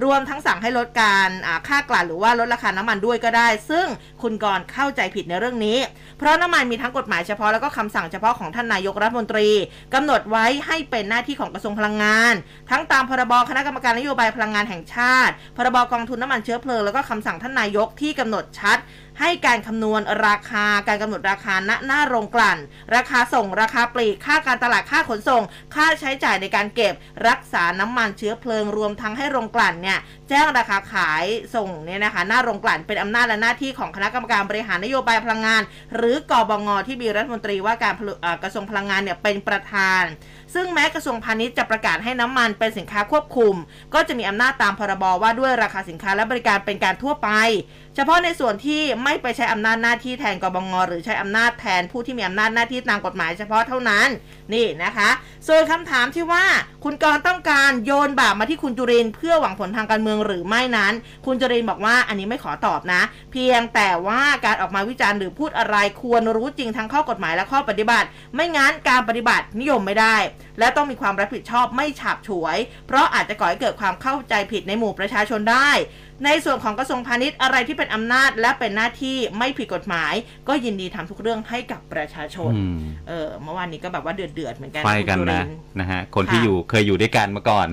[0.05, 1.31] รวมทั้งสั่งให้ลดการ
[1.69, 3.87] ค่ากลั่นหรือว่าลดราคาน้ำมันด้วยก็ได้ ซึ่ง
[4.23, 5.79] คุณกรเข้าใจผิดในเรื่องนี้
[6.19, 9.49] เพราะน้ำมันมีทั้งกฎหมายเฉพาะแล้วก็คำสั่งเฉพาะของท่านนายกรัฐมนตรี
[9.95, 12.35] กำหนดไว้ให้เป็นหน้าที่ของกระทรวงพลังงาน
[12.71, 18.79] ทั้งตามพรบคณะกรรมการนโยบายพลังงานแห่งชาติ พรบกองทุนน้ำมันเชื้อเพลิงแล้วก็คำสั่งท่านนายกที่กำหนดชัด
[19.21, 22.59] ให้การคำนวณราคาการกำหนดราคาณหน้าโรงกลั่น
[22.95, 25.43] ราคาส่งราคาปลีกค่าการตลาดค่าขนส่ง
[25.75, 26.95] ค่าใช้จ่ายในการเก็บ
[27.29, 29.99] รักษาน้ำมันเชื้อเพลิงรวมทั้งให้โรงกลั่นเนี่ย
[30.29, 35.63] แจ้งราคาขายส่งเนี่ยนะคะหน้าโรงกลั่นเป็นอำนาจและหน้าที่ของคณะกรรมการบริหารนโยบายพลังงาน
[35.97, 37.95] หรือกอบงที่มีรัฐมนตรีว่าการ
[38.43, 40.03] กระทรวงพลังงานเนี่ยเป็นประธาน
[40.55, 43.55] ซึ่งแม้กระทรวงพาณิชย์จะประกาศให้น้ำมันเป็นสินค้าควบคุม
[43.95, 47.29] ก็จะมีอำนาจตามพรบว่าด้วยราคาสินค้าและบริการเป็นการทั่วไป
[47.97, 54.09] เฉพาะในส่วนที่ไม่ไปใช้อำนาจหน้าที่แทนกบงหรือใช้อำนาจแทนผู้ที่มีอำนาจหน้าที่ตามกฎหมายเฉพาะเท่านั้น
[54.55, 55.11] นี่นะคะ
[55.47, 56.45] ส่วนคำถามที่ว่า
[56.85, 60.93] คุณกรต้องการโยนบาปมาที่คุณจุรินเพื่อหวังผลทางการเมืองหรือไม่นั้น
[61.27, 70.17] คุณจุรินบอกว่าอันนี้ไม่ขอตอบนะ เพียงแต่ว่าการออกมาวิจารณ์หรือพูดอะไรควรรู้จริงทั้งข้อกฎหมายและข้อปฏิบัติ ไม่งั้นการปฏิบัตินิยมไม่ได้
[70.59, 75.71] และต้องมีความรับผิดชอบไม่ฉาบฉวย เพราะอาจจะก่อให้เกิดความเข้าใจผิดในหมู่ประชาชนได้
[76.25, 80.15] ในส่วนของกระทรวงพาณิชย์อะไรที่เป็นอำนาจและเป็นหน้าที่ไม่ผิดกฎหมาย
[80.49, 82.79] ก็ยินดีทำทุกเรื่องให้กับประชาชนอืม
[83.09, 87.69] เออเมื่อวานนี้ก็แบบว่าเดือดเดือดๆเหมือนกันไปกันคุณจุรินะทร์นะฮะคนที่ค่ะอยู่เคยอยู่ด้วยกันมาก่อน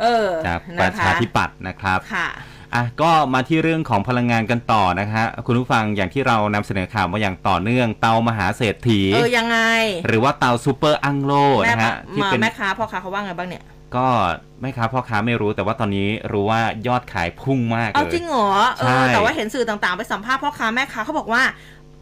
[0.00, 2.28] เออจากปนะระคะชาธิปัตย์นะครับค่ะ
[2.74, 9.58] อะก็มาที่เรื่องของพลังงานกันต่อนะฮะคุณผู้ฟังอย่างที่เรานำเสนอข่าวมาอย่างต่อเนื่องเตามหาเศรษฐีเออยังไง
[10.06, 13.64] หรือว่าเตาซูเปอร์อังโลแม่นะฮะที่มาเป็นแม่ค้าพ่อค้าเขาว่าไงบ้างเนี่ย
[13.96, 14.06] ก็
[14.60, 21.42] ไม่ค้าพ่อค้าไม่รู้แต่ว่าตอนนี้รู้ว่ายอดขายพุ่งมากเอาเลยจริงเหรอเอใช่อแต่ว่าเห็นสื่อต่างๆ ไปสัมภาษณ์พ่อค้าแม่ค้าเขาบอกว่า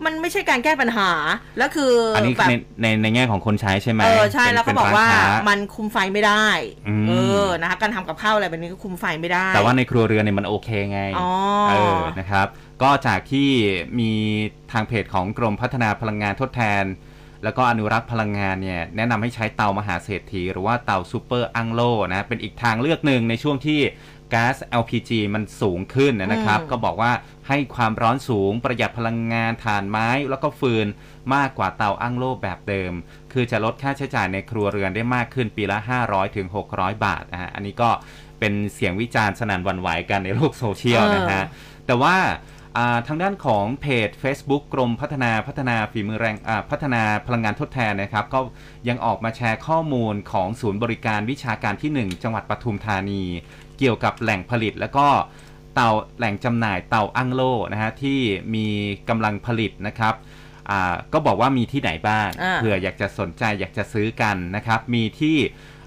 [0.04, 1.10] มันไม่ใช่การแก้ปัญหา
[1.58, 6.46] แล้วคืออันนี้แบบในในในแง่ของคนใช้ใช่ไหมเออใช่ป็นแล้วเขาป็นบอกว่าร้นค้มันคุมไฟไม่ได้
[6.88, 7.12] อืมเอ
[7.44, 11.30] อนะคะการทำกับข้าวอะไรแบบนี้ก็คุมไฟไม่ได้ แต่ว่าในครัวเรือนเนี่ยมันโอเคไงอ๋อ
[11.70, 12.46] เออนะครับ
[12.82, 13.48] ก็จากที่
[13.98, 14.12] มี
[14.72, 16.84] ทางเพจของกรมพัฒนาพลังงานทดแทน
[17.44, 23.80] แล้วก็อนุรักษ์พลังงานเนี่ยแนะนำให้ใช้เตามหาเศรษฐี หรือว่าเตาซูเปอร์อังโลนะเป็นอีกทางเลือกหนึ่งในช่วงที่
[24.34, 27.12] ก๊าซ LPG มันสูงขึ้นนะครับอืมก็บอกว่า
[27.48, 30.86] ให้ความร้อนสูงประหยัดพลังงานถ่านไม้แล้วก็ฟืน
[31.34, 32.92] มากกว่าเตาอั้งโลแบบเดิม
[33.32, 37.90] คือจะลดค่าใช้จ่ายในครัวเรือนได้มากขึ้นปีละ 500ถึง600 บาทนะฮะอันนี้ก็
[38.38, 41.44] เป็นเสียงวิจารณ์สนั่นหวันไหวกันในโลกโซเชียลนะฮะ
[41.86, 42.16] แต่ว่า
[42.76, 48.40] อ่าทางด้านของเพจ Facebook กรมพัฒนาพัฒนาฝีมือแรงอ่าพัฒนาพลังงานทดแทนนะครับ ก็
[48.88, 53.24] ยังออกมาแชร์ข้อมูลของศูนย์บริการวิชาการที่ 1 จังหวัดปทุมธานี
[53.78, 55.06] เกี่ยวกับแหล่งผลิตแล้วก็
[55.74, 58.20] เตาแหล่งจำหน่ายเตาอั้งโลนะฮะที่
[58.54, 58.66] มี
[59.08, 60.14] กำลังผลิตนะครับ
[60.70, 65.38] อ่าก็บอกว่ามีที่ไหนบ้างอ่าเผื่ออยากจะสนใจอยากจะซื้อกันนะครับ มีที่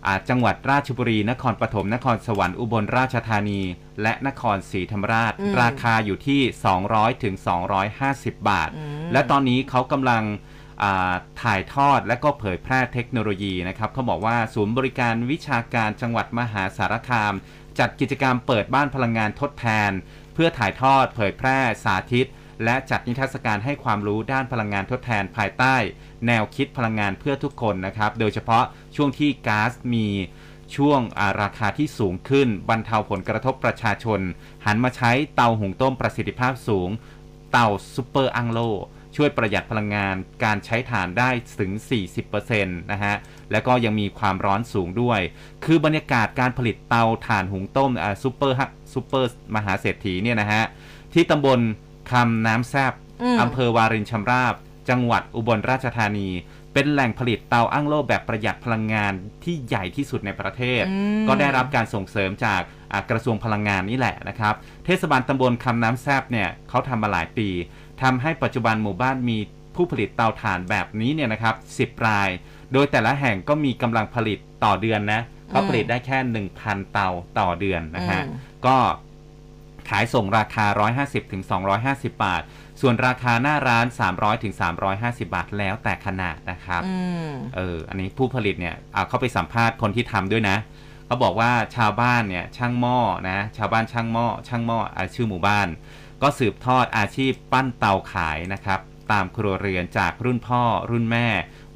[0.06, 3.62] อ่าจังหวัดราชบุรี นครปฐมนครสวรรค์อุบลราชธานี
[4.02, 6.42] และนครศรีธรรมราชอืมราคาอยู่ที่
[6.82, 7.36] 200ถึง
[7.92, 10.24] 250 บาทอืมและตอนนี้เขากำลัง
[10.84, 17.34] อ่าถ่ายทอดและก็เผยแพร่เทคโนโลยีนะครับเขาบอกว่าศูนย์บริการวิชาการจังหวัดมหาสารคาม
[17.80, 19.92] จัดกิจกรรมเปิดบ้านพลังงานทดแทน
[20.34, 22.28] เพื่อถ่ายทอดเผยแพร่สาธิต
[22.64, 25.76] และจัดนิทรรศการให้ความรู้ด้านพลังงานทดแทนภายใต้
[26.28, 28.64] แนวคิดพลังงานเพื่อทุกคนนะครับ โดยเฉพาะ
[28.96, 30.08] ช่วงที่ก๊าซมี
[30.76, 34.20] ช่วงาราคาที่สูงขึ้น บรรเทาผลกระทบประชาชน
[34.66, 36.90] หันมาใช้เตาหุงต้มประสิทธิภาพสูง
[37.52, 38.60] เตาซูเปอร์อังโล
[39.16, 41.72] ช่วยประหยัดพลังงานการใช้ถ่านได้ถึง
[42.12, 43.16] 40%นะฮะ
[43.52, 45.20] แล้วก็ยังมีความร้อนสูงด้วย
[45.66, 50.64] คือบรรยากาศการผลิตเตาถ่านหุงต้มอ่าซูเปอร์ฮะซูเปอร์มหาเศรษฐีเนี่ยนะฮะ
[51.14, 51.60] ที่ตำบล
[52.12, 52.94] คำน้ำแซบ
[53.24, 54.56] อืมอำเภอวารินชำราบ
[54.90, 56.30] จังหวัดอุบลราชธานี
[56.74, 64.54] เป็นแหล่งผลิตเตาอั้งโล่แบบประหยัดพลังงานที่ใหญ่ที่สุดในประเทศอืมก็ได้รับการส่งเสริมจากอ่ากระทรวงพลังงานนี่แหละนะครับ
[64.86, 67.50] เทศบาลตำบลคำน้ำแซบเนี่ยเขาทำมาหลายปี
[68.02, 69.38] ทำให้ปัจจุบันหมู่บ้านมี
[69.76, 72.30] ผู้ผลิตเตาถ่านแบบนี้เนี่ยนะครับ 10 ราย
[72.74, 76.18] โดยแต่ละแห่งก็มีกำลังผลิตต่อเดือนนะเขาผลิตได้แค่
[76.56, 77.10] 1,000 เตา
[77.40, 78.34] ต่อเดือนนะฮะอืม
[78.66, 78.78] ก็
[79.90, 80.66] ขายส่งราคา
[81.02, 81.44] 150ถึง
[81.78, 82.42] 250 บาท
[82.82, 84.54] ส่วนราคาหน้าร้าน 300ถึง
[84.94, 86.96] 350 บาทแล้วแต่ขนาดนะครับอื
[87.30, 90.58] มเอออันนี้ผู้ผลิตเนี่ยเอาเขาไปสัมภาษณ์คนที่ทำด้วยนะ
[91.06, 93.00] เขาบอกว่าชาวบ้านเนี่ยช่างหม้อ
[93.30, 95.68] นะชาวบ้านช่างหม้อช่างหม้ออาชื่อหมู่บ้าน
[96.22, 98.80] ก็สืบทอดอาชีพปั้นเตาขายนะครับ
[99.12, 101.28] ตามครัวเรือนจากรุ่นพ่อรุ่นแม่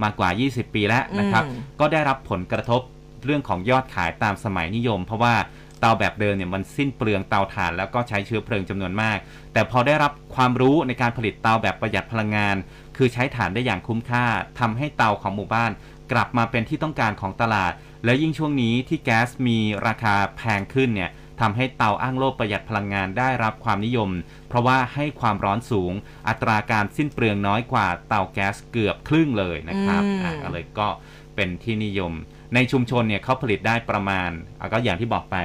[0.04, 2.82] มากว่า 20 ปีแล้วนะครับอืมก็ได้รับผลกระทบ
[3.26, 5.36] เรื่องของยอดขายตามสมัยนิยม เพราะว่า
[5.80, 9.18] เตาแบบเดิมเนี่ยมันสิ้นเปลืองเตาถ่านแล้วก็ใช้เชื้อเพลิงจำนวนมาก
[9.54, 12.56] แต่พอได้รับความรู้ในการผลิตเตาแบบประหยัดพลังงาน
[12.98, 14.26] คือใช้ถ่านได้อย่างคุ้มค่า
[14.60, 15.72] ทำให้เตาของหมู่บ้าน
[16.12, 17.72] กลับมาเป็นที่ต้องการของตลาด
[18.06, 21.10] และยิ่งช่วงนี้ที่แก๊สมีราคาแพงขึ้นเนี่ย
[21.42, 24.10] ทำให้เตาอ้างโลกประหยัดพลังงานได้รับความนิยม
[24.50, 25.92] เพราะว่าให้ความร้อนสูง
[26.28, 30.88] อัตราการสิ้นเปลืองน้อยกว่าเตาแก๊สเกือบครึ่งเลยนะครับอืมอะก็เลยก็
[31.36, 32.14] เป็นที่นิยม
[32.54, 34.30] ในชุมชนเนี่ยเขาผลิตได้ประมาณ
[34.60, 35.38] อะก็อย่างที่บอกไป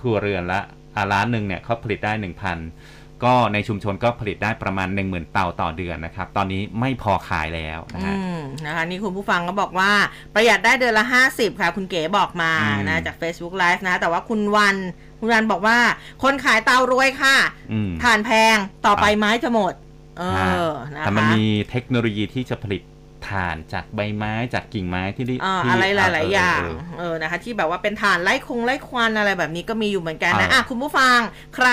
[0.00, 0.60] ครัวเรือนละ
[0.96, 9.92] อะร้านหนึ่งเนี่ยเขาผลิตได้ 1,000 ก็ในชุมชนก็ผลิตได้ประมาณ 10,000 เตาต่อเดือนนะครับ ตอนนี้ไม่พอขายแล้วนะอืฮะมนะคะนี่คุณผู้ฟังก็บอกว่า
[10.34, 14.76] ประหยัดได้เดือนละ 50 ค่ะ คุณเก๋บอกมาอืมนะจาก Facebook Live นะ แต่ว่าคุณวัน
[15.20, 15.78] คุณวันบอกว่า
[16.22, 17.36] คนขายเตารวยค่ะ
[17.72, 18.56] อืมถ่านแพง
[18.86, 19.74] ต่อไปอะไม้จะหมด
[20.18, 20.22] เอ
[20.68, 22.82] อนะคะแต่มันมีเทคโนโลยีที่จะผลิต
[23.28, 31.18] ถ่านจากใบไม้จากกิ่งไม้ที่ได้อ่าที่อะไรหลาย ๆ อย่างเออเออนะคะ ที่แบบว่าเป็นถ่านไล่คงไล่ควันอะไรแบบนี้ก็มีอยู่เหมือนกันนะอ่าอะคุณผู้ฟัง
[31.56, 31.68] ใคร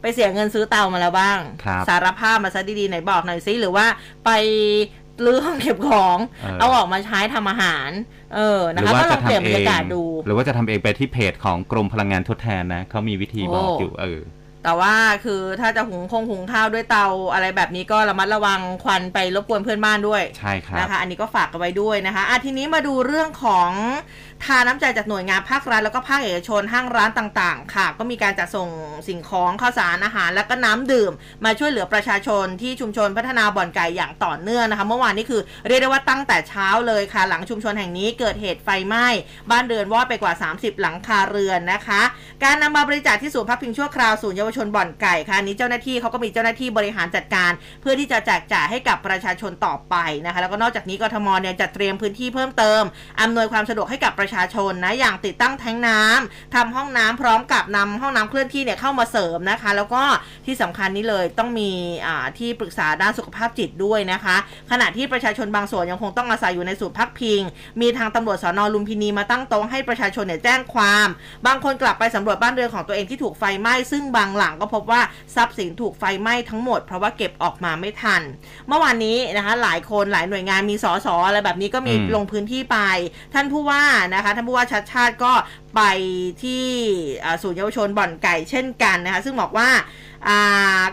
[0.00, 3.86] ไปเสียเงินซื้อเตามาแล้วบ้างครับสารภาพมาซะดี ๆ ไหนบอกหน่อยซิหรือว่า
[4.24, 4.30] ไป
[5.24, 7.90] รื้อห้องเก็บของเออเอาออกมาใช้ทำอาหาร
[8.34, 14.20] เออหนะรือคะว่าก็ลจะองเปลี่ยนทำบรเอรยางกาศดู หรือว่าจะทำเองไปที่เพจของกรมพลังงานทดแทนนะเขามีวิธีบอกโอ้อยู่เออ
[14.66, 14.94] แต่ว่า
[15.24, 23.70] คือถ้าจะหุงคงหุงข้าวด้วยเตาอะไรแบบนี้ก็ระมัดระวังควันไปรบกวนเพื่อนบ้านด้วยใช่ครับนะคะ อันนี้ก็ฝากกันไว้ด้วยนะคะอะทีนี้มาดูเรื่องของ
[24.44, 28.68] ทานน้ำใจจากหน่วยงานภาครัฐแล้วก็ภาคเอกชนห้างร้านต่างๆ ค่ะ ก็มีการจัดส่ง
[29.08, 31.12] สิ่งของข้าวสารอาหาร และก็น้ำดื่ม
[31.44, 39.06] มาช่วยเหลือประชาชนที่ชุมชนพัฒนาบ่อนไก่อย่างต่อเนื่องนะคะ เมื่อวานนี้คือเรียกได้ว่าตั้งแต่เช้าเลยค่ะ หลังชุมชนแห่งนี้เกิดเหตุไฟไหม้
[39.50, 42.02] บ้านเรือนวอดไปกว่า 30 หลังคาเรือนนะคะ
[42.44, 47.50] การนำมาบริจาคที่ศูนย์พักพิงชั่วคราวศูนย์เยาวชนบ่อนไก่ค่ะนี้เจ้าหน้าที่เขาก็มีเจ้าหน้าที่บริหารจัดการ
[47.80, 49.94] เพื่อที่จะแจกจ่ายให้กับประชาชนต่อไป
[50.26, 52.82] นะคะแล้วก็นอกจากนี้กทมเนี่ยจัดเตรียมพื้นที่เพิ่มเติม
[53.20, 60.02] อำนวยความสะดวกให้กับประชาชนนะอย่างติดตั้งแทงน้ำทำห้องน้ำพร้อมกับนำห้องน้ำเคลื่อนที่เนี่ยเข้ามาเสริมนะคะ แล้วก็
[60.46, 61.70] ที่สำคัญนี้เลยต้องมี
[62.38, 64.36] ที่ปรึกษาด้านสุขภาพจิตด้วยนะคะ
[64.70, 67.40] ขณะที่ประชาชนบางส่วนยังคงต้องอาศัยอยู่ในศูนย์พักพิง
[67.80, 71.08] มีทางตำรวจสอนอลุมพินีมาตั้งโต๊ะให้ประชาชนเนี่ยแจ้งความ
[71.46, 75.00] บางคนกลับไปสำรวจบ้านเรือนของตัวเองที่ถูกไฟไหม้ซึ่งบางหลังลังก็พบว่า
[75.34, 78.22] ทรัพย์สินถูกไฟไหม้ทั้งหมด เพราะว่าเก็บออกมาไม่ทัน
[78.68, 82.78] เมื่อวานนี้นะคะ หลายคนหลายหน่วยงานมีสอสออะไรแบบนี้ก็มีอืมลงพื้นที่ไป
[83.34, 83.84] ท่านผู้ว่า
[84.14, 85.32] นะคะ ท่านผู้ว่าชัดชาติก็
[85.76, 85.82] ไป
[86.42, 86.64] ที่
[87.24, 90.05] อ่าศูนย์เยาวชนบ่อนไก่เช่นกันนะคะ ซึ่งบอกว่าอ่า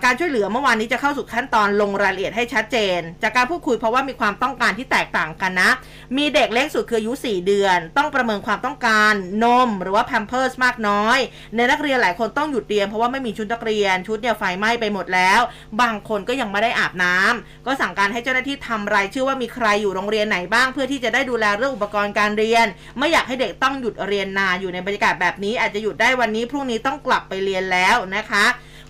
[0.04, 5.72] การช่วยเหลือเมื่อวานนี้จะเข้าสู่ขั้นตอนลงรายละเอียดให้ชัดเจน จากการพูดคุยเพราะว่ามีความต้องการที่แตกต่างกันนะ
[6.18, 9.14] มีเด็กเล็กสุดคืออายุ 4 เดือน ต้องประเมินความต้องการ
[9.44, 11.18] นมหรือว่าแพมเพิร์สมากน้อย
[11.56, 15.40] ในนักเรียนหลายคนต้องหยุดเรียนเพราะว่าไม่มีชุดนักเรียนชุดเนี่ยไฟไหม้ไปหมดแล้ว
[15.82, 22.66] บางคนก็ยังไม่ได้อาบน้ำก็สั่งการให้เจ้าหน้าที่ทำรายชื่อว่ามีใครอยู่โรงเรียนไหนบ้าง เพื่อที่จะได้ดูแลเรื่องอุปกรณ์การเรียน
[22.98, 28.46] ไม่อยากให้เด็กต้องหยุดเรียนนานอยู่ในบรรยากาศแบบนี้ อาจจะหยุดได้วันนี้พรุ่งนี้ต้องกลับไปเรียนแล้วนะคะ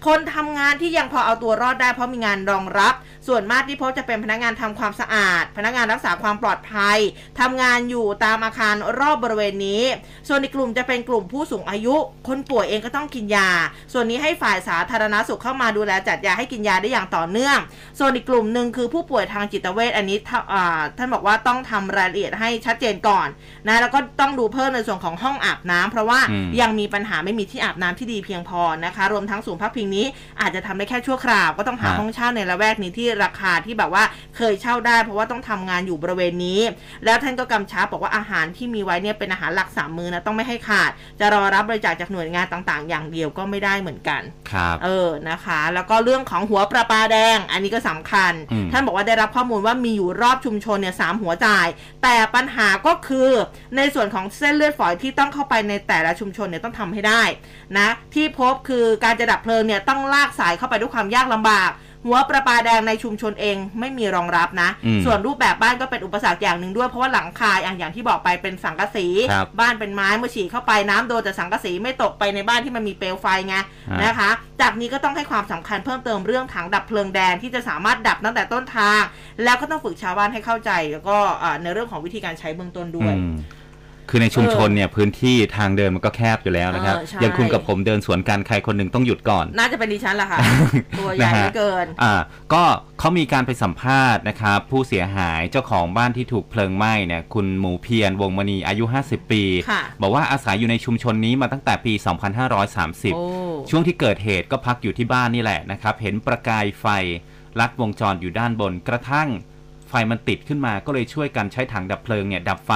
[0.05, 2.93] คนทำงานที่ยังพอเอาตัวรอดได้เพราะมีงานรองรับ
[3.27, 6.97] ส่วนมากที่พบจะเป็นพนักงานทำความสะอาด พนักงานรักษาความปลอดภัย
[7.39, 9.83] ทำงานอยู่ตามอาคารรอบบริเวณนี้
[10.27, 11.95] ส่วนอีกกลุ่มจะเป็นกลุ่มผู้สูงอายุ
[12.27, 13.49] คนป่วยเองก็ต้องกินยา
[13.93, 17.57] ส่วนนี้ให้ฝ่ายสาธารณสุขเข้ามาดูแลจัดยาให้กินยาได้อย่างต่อเนื่อง
[17.99, 23.27] ส่วนอีกกลุ่มหนึ่งคือผู้ป่วยทางจิตเวชอันนี้ท่าอ่าท่านบอกว่าต้องทำรายละเอียดให้ชัดเจนก่อน
[23.67, 30.05] นะแล้วก็ต้องดูเพิ่มในส่วนของห้องอาบน้ำเพราะว่าอืมยังมีปัญหาไม่มีที่อาบน้ำที่ดีเพียงพอนะคะ รวมทั้งศูนย์พักพิงนี้
[30.41, 34.03] อาจจะทำได้แค่ชั่วคราวก็ต้องหาฮะห้องเช่าในละแวกนี้ที่ราคาที่แบบว่า
[34.37, 36.61] เคยเช่าได้ เพราะว่าต้องทำงานอยู่บริเวณนี้
[37.05, 51.67] แล้วท่านก็กำชับบอกว่าอาหารที่มีไว้เนี่ยเป็นอาหารหลักสามมื้อนะต้องไม่ให้ขาด จะรอรับบริจาคจากหน่วยงานต่างๆ อย่างเดียวก็ไม่ได้เหมือนกันครับเออนะคะ แล้วก็เรื่องของหัวประปาแดง อันนี้ก็สำคัญอืมท่านบอกว่าได้รับข้อมูลว่ามีอยู่รอบชุมชนเนี่ยสามหัวจ่าย
[52.03, 53.29] แต่ปัญหาก็คือ
[53.77, 57.23] ในส่วนของเส้นเลือดฝอยที่ต้องเข้าไปในแต่ละชุมชนเนี่ยต้องทำให้ได้
[57.77, 61.71] นะที่พบคือการจะดับเพลิงเนี่ยต้องลากสายเข้าไปด้วยความยากลำบาก
[62.05, 73.55] หัวประปาแดงในชุมชนเองไม่มีรองรับนะอืมส่วนรูปแบบบ้านก็เป็นอุปสรรคอย่างหนึ่งด้วยเพราะว่าหลังคาอย่างอย่างที่บอกไปเป็นสังกะสีครับบ้านเป็นไม้เมื่อฉีดเข้าไปน้ำโดนแต่สังกะสีไม่ตกไปในบ้านที่มันมีเปลวไฟไง
[73.91, 74.29] ฮะนะคะ
[74.61, 79.01] จากนี้ก็ต้องให้ความสำคัญเพิ่มเติมเรื่องถังดับเพลิงแดงที่จะสามารถดับตั้งแต่ต้นทาง
[79.43, 83.35] แล้วก็ต้องฝึกชาวบ้านให้เข้าใจ แล้วก็อ่าในเรื่องของวิธีการใช้เบื้องต้นด้วยอืม
[84.09, 90.39] คือในชุมชนเนี่ยพื้นที่ทางเดินมันก็แคบอยู่แล้วนะครับเออใช่อย่างคุณกับผมเดินสวนกันใครคนหนึ่งต้องหยุดก่อน น่าจะเป็นดิฉันแหละค่ะ
[90.99, 92.13] ตัวใหญ่เหลือเกิน อ่า
[92.53, 92.63] ก็
[92.99, 102.61] เขามีการไปสัมภาษณ์นะครับ ผู้เสียหายเจ้าของบ้านที่ถูกเพลิงไหม้เนี่ยคุณหมูเพียรวงมณีอายุ 50 ปีค่ะบอกว่าอาศัยอยู่ในชุมชนนี้มาตั้งแต่ปีโอ้
[103.67, 106.85] 2530 ช่วงที่เกิดเหตุก็พักอยู่ที่บ้านนี่แหละนะครับ เห็นประกายไฟ
[107.59, 112.71] ลัดวงจรอยู่ด้านบนกระทั่งไฟมันติดขึ้นมาก็เลยช่วยกันใช้ถังดับเพลิงเนี่ยดับไฟ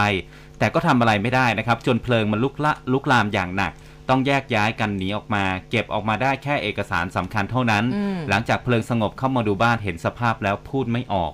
[0.60, 3.74] แต่ก็ทำอะไรไม่ได้นะครับ จนเพลิงมันลุกละลุกลามอย่างหนัก
[4.10, 11.34] ต้องแยกย้ายกันหนีออกมา เก็บออกมาได้แค่เอกสารสำคัญเท่านั้นอืมหลังจากเพลิงสงบเข้ามาดูบ้านเห็นสภาพแล้วพูดไม่ออก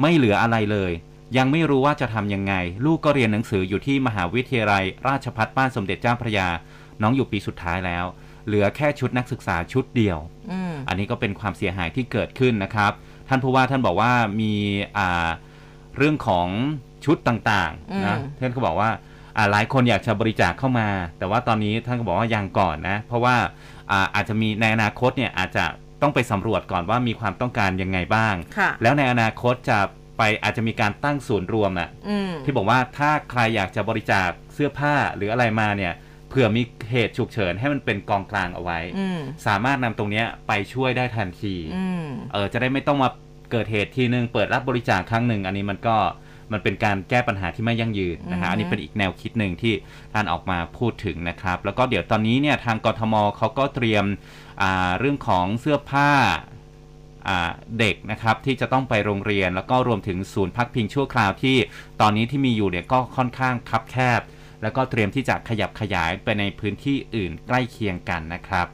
[0.00, 0.92] ไม่เหลืออะไรเลย
[1.36, 2.54] ยังไม่รู้ว่าจะทำยังไง
[2.84, 6.48] ลูกก็เรียนหนังสืออยู่ที่มหาวิทยาลัย ราชภัฏบ้านสมเด็จเจ้าพระยา
[7.02, 8.04] น้องอยู่ปีสุดท้ายแล้ว
[8.46, 10.18] เหลือแค่ชุดนักศึกษาชุดเดียว
[10.50, 12.92] อืมอันนี้ก็เป็นความเสียหายที่เกิดขึ้นนะครับ
[13.30, 14.52] ท่านผู้ว่าท่านบอกว่ามี
[14.98, 15.28] อ่า
[15.96, 16.48] เรื่องของ
[17.04, 18.90] ชุดต่างๆนะอืมท่านก็บอกว่า
[19.36, 23.36] อ่าหลายคนอยากจะบริจาคเข้ามา แต่ว่าตอนนี้ท่านก็บอกว่ายังก่อนนะ เพราะว่า
[23.90, 25.64] อ่าอาจจะมีในอนาคตเนี่ยอาจจะ
[26.02, 29.78] ต้องไปสำรวจก่อนว่ามีความต้องการยังไงบ้างค่ะแล้วในอนาคตจะ
[30.18, 35.92] ไปอาจจะมีการตั้งศูนย์รวมอะอืมที่บอกว่าถ้าใครอยากจะบริจาคเสื้อผ้าหรืออะไรมาเนี่ย
[36.30, 43.08] เผื่อมีเหตุฉุกเฉินให้มันเป็นกองกลางเอาไว้อืมสามารถนำตรงเนี้ยไปช่วยได้ทันทีอืมเออจะได้ไม่ต้องมา
[43.50, 45.96] เกิดเหตุทีนึงเปิดรับบริจาคครั้งหนึ่งอันนี้มันก็
[46.52, 49.74] มันเป็นการแก้ปัญหาที่ไม่ยั่งยืนนะฮะอือฮึอันนี้เป็นอีกแนวคิดหนึ่งที่
[50.12, 54.04] ท่านออกมาพูดถึงนะครับ แล้วก็เดี๋ยวตอนนี้เนี่ยทางกทมเขาก็เตรียม
[54.62, 56.10] อ่าเรื่องของเสื้อผ้า
[57.28, 61.56] อ่าเด็กนะครับที่จะต้องไปโรงเรียน แล้วก็รวมถึงศูนย์พักพิงชั่วคราวที่
[62.00, 64.20] ตอนนี้ที่มีอยู่เนี่ยก็ค่อนข้างคับแคบ
[64.62, 68.68] แล้วก็เตรียมที่จะขยับขยายไปในพื้นที่อื่นใกล้เคียงกันนะครับ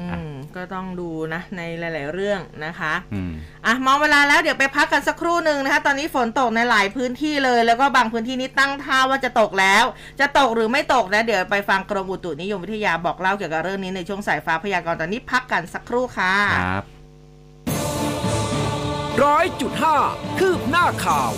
[0.00, 3.32] อืมก็ต้องดูนะในหลาย ๆ เรื่องนะคะอืม
[3.66, 9.84] อะมองเวลาแล้วเดี๋ยวไปพักกันสักครู่หนึ่งนะคะ ตอนนี้ฝนตกในหลายพื้นที่เลย แล้วก็บางพื้นที่นี้ตั้งท่าว่าจะตกแล้ว
[10.20, 16.84] จะตกหรือไม่ตกนะเดี๋ยวไปฟังกรมอุตุนิยมวิทยาบอกเล่าเกี่ยวกับเรื่องนี้ในช่วงสายฟ้าพยากรณ์ตอนนี้พักกันสักครู่ค่ะครับ
[19.24, 19.96] ร้อยจุดห้า
[20.38, 21.32] คืบหน้าข่าว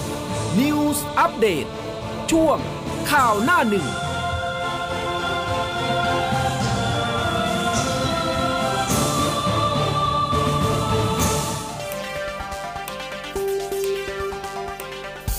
[0.60, 1.66] News อัปเดต
[2.30, 2.58] ช่วง
[3.16, 3.86] ข่าวหน้าหนึ่ง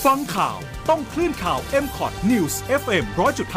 [0.04, 0.58] ฟังข่าว
[0.88, 3.04] ต้องคลื่นข่าว m c o t News FM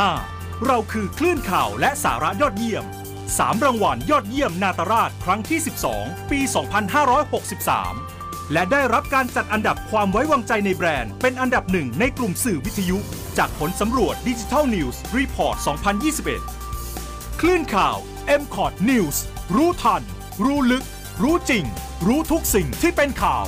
[0.06, 2.86] 100.5 เราคือคลื่นข่าวและสาระยอดเยี่ยม
[3.26, 5.60] 3 รางวัลยอดเยี่ยมนาตราชครั้งที่
[5.96, 6.40] 12 ปี
[7.26, 12.98] 2563 และได้รับการจัดอันดับความไว้วางใจในแบรนด์ เป็นอันดับหนึ่งในกลุ่มสื่อวิทยุ
[13.38, 15.56] จากผลสำรวจ Digital News Report
[16.68, 17.98] 2021 คลื่นข่าว
[18.42, 19.18] m c o t News
[19.56, 20.02] รู้ทัน
[20.44, 20.86] รู้ลึก
[21.24, 21.66] รู้จริง
[22.08, 23.46] รู้ทุกสิ่งที่เป็นข่าว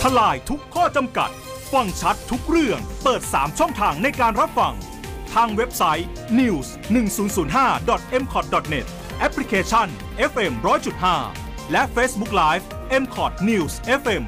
[0.00, 1.30] ทลายทุกข้อจำกัด
[1.72, 4.74] ฟังชัดทุกเรื่อง เปิด 3 ช่องทางในการรับฟัง
[5.34, 6.08] ทางเว็บไซต์
[6.40, 8.86] news 1 0 0 5 m c o t net
[9.18, 9.86] แอปพลิเคชัน
[10.30, 10.52] FM
[11.12, 12.64] 100.5 และ Facebook Live
[13.00, 14.22] m c o t News FM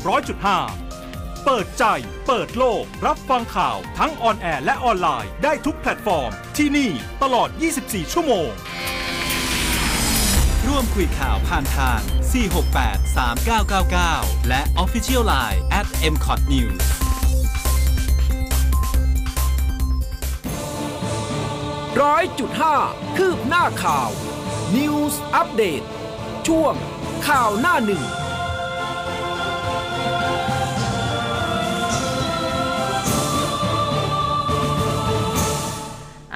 [0.74, 1.84] 100.5 เปิดใจ
[2.26, 6.90] เปิดโลก รับฟังข่าวทั้ง on air และออนไลน์ได้ทุกแพลตฟอร์ม ที่นี่
[7.22, 7.48] ตลอด
[7.80, 8.50] 24 ชั่วโมง
[10.66, 12.00] ร่วมคุยข่าวผ่านทาง
[12.62, 13.16] 468
[13.82, 16.82] 3999 และ Official Line at m c o t News
[22.02, 22.76] ร้อยจุดห้า
[23.16, 24.10] คืบหน้าข่าว
[24.76, 25.82] News อัปเดต
[26.48, 26.74] ช่วง
[27.28, 28.04] ข่าวหน้าหนึ่ง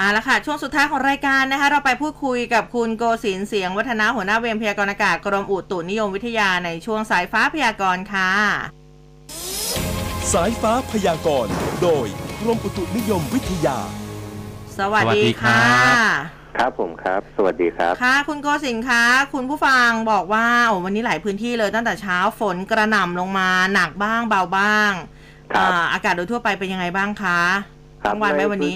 [0.00, 8.30] อาละค่ะ ช่วงสุดท้ายของรายการนะคะ เราไปพูดคุยกับคุณโกศินทร์เสียงวัฒนาหัวหน้าเวรพยากรณ์อากาศกรมอุตุนิยมวิทยาในช่วงสายฟ้าพยากรณ์ค่ะ
[10.32, 12.06] สายฟ้าพยากรณ์โดย
[12.40, 13.78] กรมอุตุนิยมวิทยา
[14.78, 15.62] สวัสสวัสดีดีครัค่ะ
[15.94, 15.96] บ
[16.56, 24.92] ครับผมครับ สวัสดีครับ ค่ะ คุณโกศินทร์คะคุณผู้ฟังบอกว่าโอ้วันนี้หลายพื้นที่เลยตั้งแต่เช้าฝนกระหน่ำลงมาหนักบ้างเบาบ้าง
[25.52, 27.40] ครับอ่าอากาศโดยทั่วไปเป็นยังไงบ้างคะ
[28.02, 28.74] ครับทั้งวันไหมในวันนี้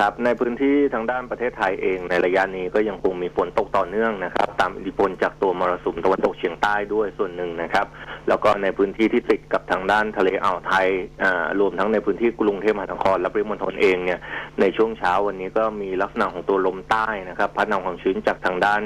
[0.00, 7.86] ครับในพื้นที่ทางด้านประเทศไทยเองในระยะนี้ก็ยังคงมีฝนตกต่อเนื่องนะครับ ตามอิทธิพลจากตัวมรสุมตะวันตกเฉียงใต้ด้วยส่วนหนึ่งนะครับ
[8.28, 10.88] แล้วก็ในพื้นที่ที่ติดกับทางด้านทะเลอ่าวไทย
[11.22, 14.20] อ่ารวมทั้งในพื้นที่กรุงเทพมหานครและปริมณฑลเองเนี่ย
[14.60, 18.82] ในช่วงเช้าวันนี้ก็มีลักษณะของตัวลมใต้นะครับพัดนำความชื้นจากทางด้าน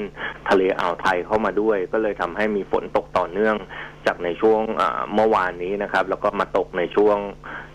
[0.49, 3.55] ทะเลอ่าวไทยเข้ามาด้วย ก็เลยทำให้มีฝนตกต่อเนื่อง
[4.07, 4.61] จากในช่วง
[5.13, 7.17] เมื่อวานนี้นะครับ แล้วก็มาตกในช่วง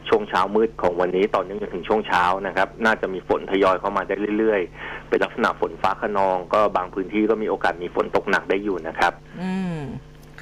[0.08, 9.12] ช่วงเช้ามืดของวันนี้ต่อเนื่องถึงช่วงเช้านะครับ น่าจะมีฝนทยอยเข้ามาได้เรื่อยๆ เป็นลักษณะฝนฟ้าขนอง ก็บางพื้นที่ก็มีโอกาสมีฝนตกหนักได้อยู่นะครับ
[9.42, 9.78] อืม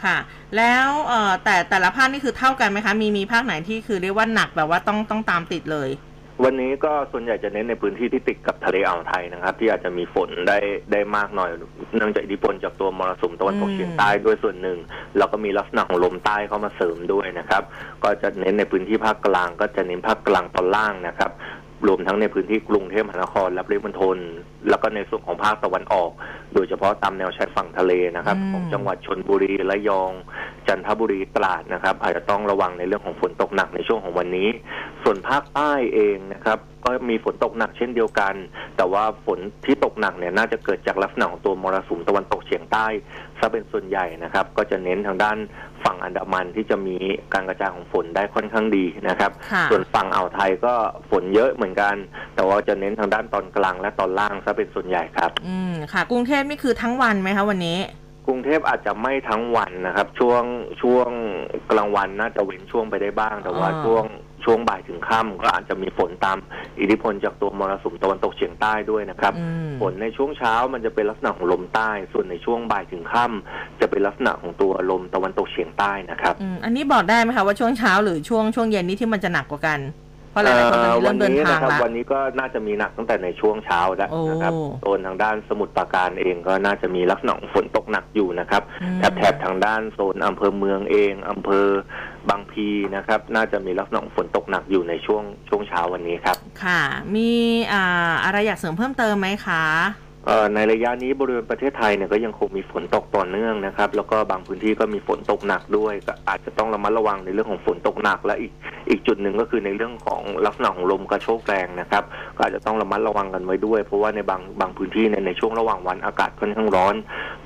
[0.03, 0.17] ค่ะ
[0.57, 0.89] แล้ว
[1.45, 5.91] แต่แต่ละภาคนี่คือเท่ากันไหมคะ มีมีภาคไหนที่คือเรียกว่าหนักแบบว่าต้องต้องตามติดเลย
[6.45, 10.59] วันนี้ก็ส่วนใหญ่จะเน้นในพื้นที่ที่ติดกับทะเลอ่าวไทยนะครับ ที่อาจจะมีฝนได้
[10.93, 11.51] ได้มากหน่อย
[11.97, 14.79] เนื่องจากอิทธิพลจากตัวมรสุมตะวันตกเฉียงใต้ด้วยส่วนหนึ่ง
[15.17, 17.63] แล้วก็มีลักษณะของลมใต้เข้ามาเสริมด้วยนะครับ
[18.05, 21.31] ก็จะเน้นในพื้นที่ภาคกลาง ก็จะเน้นภาคกลางตอนล่างนะครับ
[21.87, 24.17] รวมทั้งในพื้นที่กรุงเทพมหานครและปริมณฑล
[24.69, 26.11] แล้วก็ในส่วนของภาคตะวันออก
[26.55, 30.13] โดยเฉพาะตามแนวชายฝั่งทะเลนะครับ อืม ของจังหวัดชนบุรีระยอง
[30.69, 34.49] จันทบุรีตราดนะครับ อาจจะต้องระวังในเรื่องของฝนตกหนักในช่วงของวันนี้
[35.03, 38.35] ส่วนภาคใต้เองนะครับก็มีฝนตกหนักเช่นเดียวกัน
[38.77, 42.87] แต่ว่าฝนที่ตกหนักเนี่ยน่าจะเกิดจากลักษณะของตัวมรสุมตะวันตกเฉียงใต้
[43.41, 45.37] ซะเป็นส่วนใหญ่นะครับ ก็จะเน้นทางด้าน
[45.85, 46.97] ฝั่งอันดามันที่จะมี
[47.35, 50.75] การกระจายของฝนได้ค่อนข้างดีนะครับค่ะส่วนฝั่งอ่าวไทยก็
[51.11, 51.95] ฝนเยอะเหมือนกัน
[52.35, 57.79] แต่ว่าจะเน้นทางด้านตอนกลางและตอนล่างซะเป็นส่วนใหญ่ครับ อืมค่ะ กรุงเทพนี่คือทั้งวันไหมคะวันนี้
[58.27, 60.43] กรุงเทพอาจจะไม่ทั้งวันนะครับ ช่วง
[60.83, 61.09] ช่วง
[61.71, 64.05] กลางวันน่าจะเว้นช่วงไปได้บ้าง แต่ว่าอ่าช่วง
[64.49, 66.39] ช่วงบ่ายถึงค่ำก็อาจจะมีฝนตาม
[66.81, 79.79] อิทธิพลจากตัวมรสุมตะวันตกเฉียงใต้ด้วยนะครับอืมฝนในช่วงเช้ามันจะเป็นลักษณะของลมใต้ ส่วนในช่วงบ่ายถึงค่ำจะเป็นลักษณะของตัวลมตะวันตกเฉียงใต้นะครับอืมอันนี้บอกได้ไหมคะว่าช่วงเช้าหรือช่วงช่วงเย็นนี่ที่มันจะหนักกว่ากัน
[80.31, 84.53] เพราะหลายๆคนตอนนี้เริ่มเดินทางวัละวันนี้ก็น่าจะมีหนักตั้งแต่ในช่วงเช้าแล้วนะครับ
[84.83, 91.67] โอ้โซนทางด้านสมุทรปราการเองก็น่าจะมีลักษณะของฝนตกหนักอยู่นะครับอืมแถบแถบทางด้านโซนอำเภอเมืองเองอำเภอ
[92.29, 96.81] บางพีนะครับ น่าจะมีลักษณะของฝนตกหนักอยู่ในช่วงช่วงเช้าวันนี้ครับ ค่ะ
[97.15, 97.31] มี
[97.73, 100.08] อ่าอะไรอยากเสริมเพิ่มเติมไหมคะเอ่อ
[100.55, 108.53] ในระยะนี้บริเวณประเทศไทยเนี่ยก็ยังคงมีฝนตกต่อเนื่องนะครับ แล้วก็บางพื้นที่ก็มีฝนตกหนักด้วยก็อาจจะต้องระมัดระวังในเรื่องของฝนตกหนัก และอีก
[108.91, 112.05] อีกจุดหนึ่งก็คือในเรื่องของลักษณะของลมกระโชกแรงนะครับ
[112.37, 116.95] ก็อาจจะต้องระมัดระวังกันไว้ด้วย เพราะว่าในบางบางพื้นที่ในในช่วงระหว่างวันอากาศค่อนข้างร้อน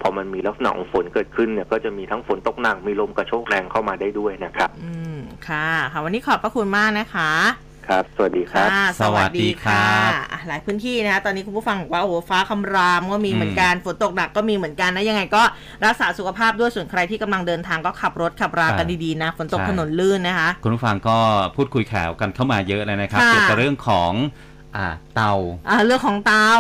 [0.00, 5.18] พอมันมีลักษณะของฝนเกิดขึ้นเนี่ยก็จะมีทั้งฝนตกหนักมีลมกระโชกแรงเข้ามาได้ด้วยนะครับ อืม
[5.48, 7.30] ค่ะค่ะวันนี้ขอบพระคุณมากนะคะ
[7.88, 15.42] ครับ สวัสดีครับค่ะสวัสดีครับ อะหลายพื้นที่นะคะตอนนี้คุณผู้ฟังบอกว่าโอ้โหฟ้าคำรามก็มีเหมือนกันฝนตกหนักก็มีเหมือนกันนะยังไงก็
[15.84, 21.18] รักษาสุขภาพด้วยส่วนใครที่กำลังเดินทางก็ขับรถขับรากันดีๆนะฝนตกใช่ ถนนลื่นนะคะ คุณผู้ฟังก็
[21.56, 24.12] พูดคุยข่าวกันเข้ามาเยอะเลยนะครับค่ะ เกี่ยวกับเรื่องของ
[24.76, 25.32] อ่าเตา
[25.68, 26.50] อ่าเรื่องของเตา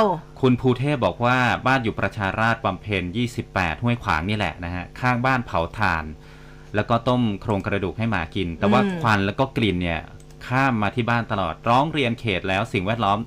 [0.40, 3.02] คุณภูเทพบอกว่าบ้านอยู่ประชาราชบำเพ็ญ
[3.44, 6.04] 28 ห้วยขวางนี่แหละนะฮะ ข้างบ้านเผาถ่าน
[6.74, 10.00] แล้วก็ต้มโครงกระดูกให้หมากิน แต่ว่าอืม ควันแล้วก็กลิ่นเนี่ย
[10.48, 13.18] ข้ามมาที่บ้านตลอด ร้องเรียนเขตแล้วสิ่งแวดล้อม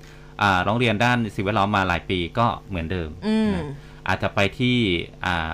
[0.41, 3.63] อ่าร้องเรียนด้านสิ่งแวดล้อมมาหลายปีก็เหมือนเดิมอืมนะ
[4.07, 4.78] อาจจะไปที่
[5.26, 5.53] อ่า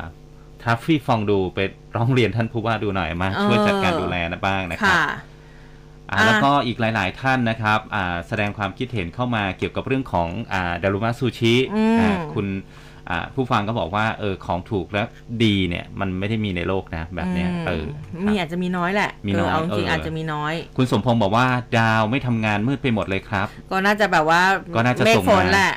[0.63, 1.59] ทัฟฟี่ฟองดูไป
[1.95, 5.05] ร้องเรียนท่านผู้ว่าดูหน่อยมาช่วยจัดการดูแลนะบ้างนะครับค่ะ
[6.11, 12.90] อ่าอะแล้วก็อีกหลาย ๆ ท่านนะครับอ่าแสดงความคิดเห็นเข้ามาเกี่ยวกับเรื่องของอ่าดารุมาซูชิอืมอ่าคุณอ่า
[13.35, 15.03] ผู้ฟังก็บอกว่าเออของถูกและ
[15.43, 17.85] ดีเนี่ยมันไม่ได้มีในโลกนะ แบบเนี้ยอืมเออ
[18.25, 21.45] มีครับอาจจะมีน้อยแหละมีน้อยเเอาจริงเออออาจจะมีน้อย คุณสมพงศ์บอกว่า
[21.79, 24.41] ดาวไม่ทำงานมืดไปหมดเลยครับ ก็น่าจะแบบว่า
[24.75, 25.73] ก็น่าจะเมฆส่งฝนมาแหละ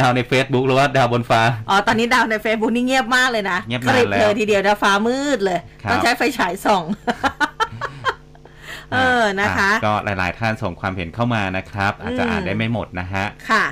[0.00, 6.84] ดาวใน Facebook หรือว่าดาวบนฟ้า อ๋อ ตอนนี้ดาวใน Facebook นี่เงียบมากเลยนะเงียบกริบนานแล้วเลยทีเดียวดาวฟ้ามืดเลยครับต้องใช้ไฟฉายส่อง
[8.92, 13.64] เออนะคะอ่ก็หลาย ๆ ท่านส่งความเห็นเข้ามานะครับ อาจจะอืมอ่านได้ไม่หมดนะฮะ ค่ะ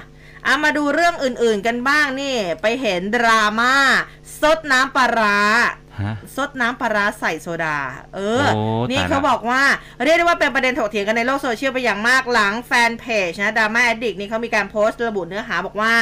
[0.45, 3.74] เอามาดูเรื่องอื่นๆกันบ้างนี่ ไปเห็นดราม่า
[4.40, 5.40] ซดน้ำปลาร้า
[6.36, 7.78] ซดน้ำปลาร้าใส่โซดา
[8.14, 9.62] เออโอ้นี่ตายละเขาบอกว่า
[10.05, 15.92] เรียกได้ว่าเป็นประเด็นถกเถียงกันในโลกโซเชียลไปอย่างมากหลังแฟนเพจนะ Drama-addict นี่เขามีการโพสต์ระบุเนื้อหาบอกว่า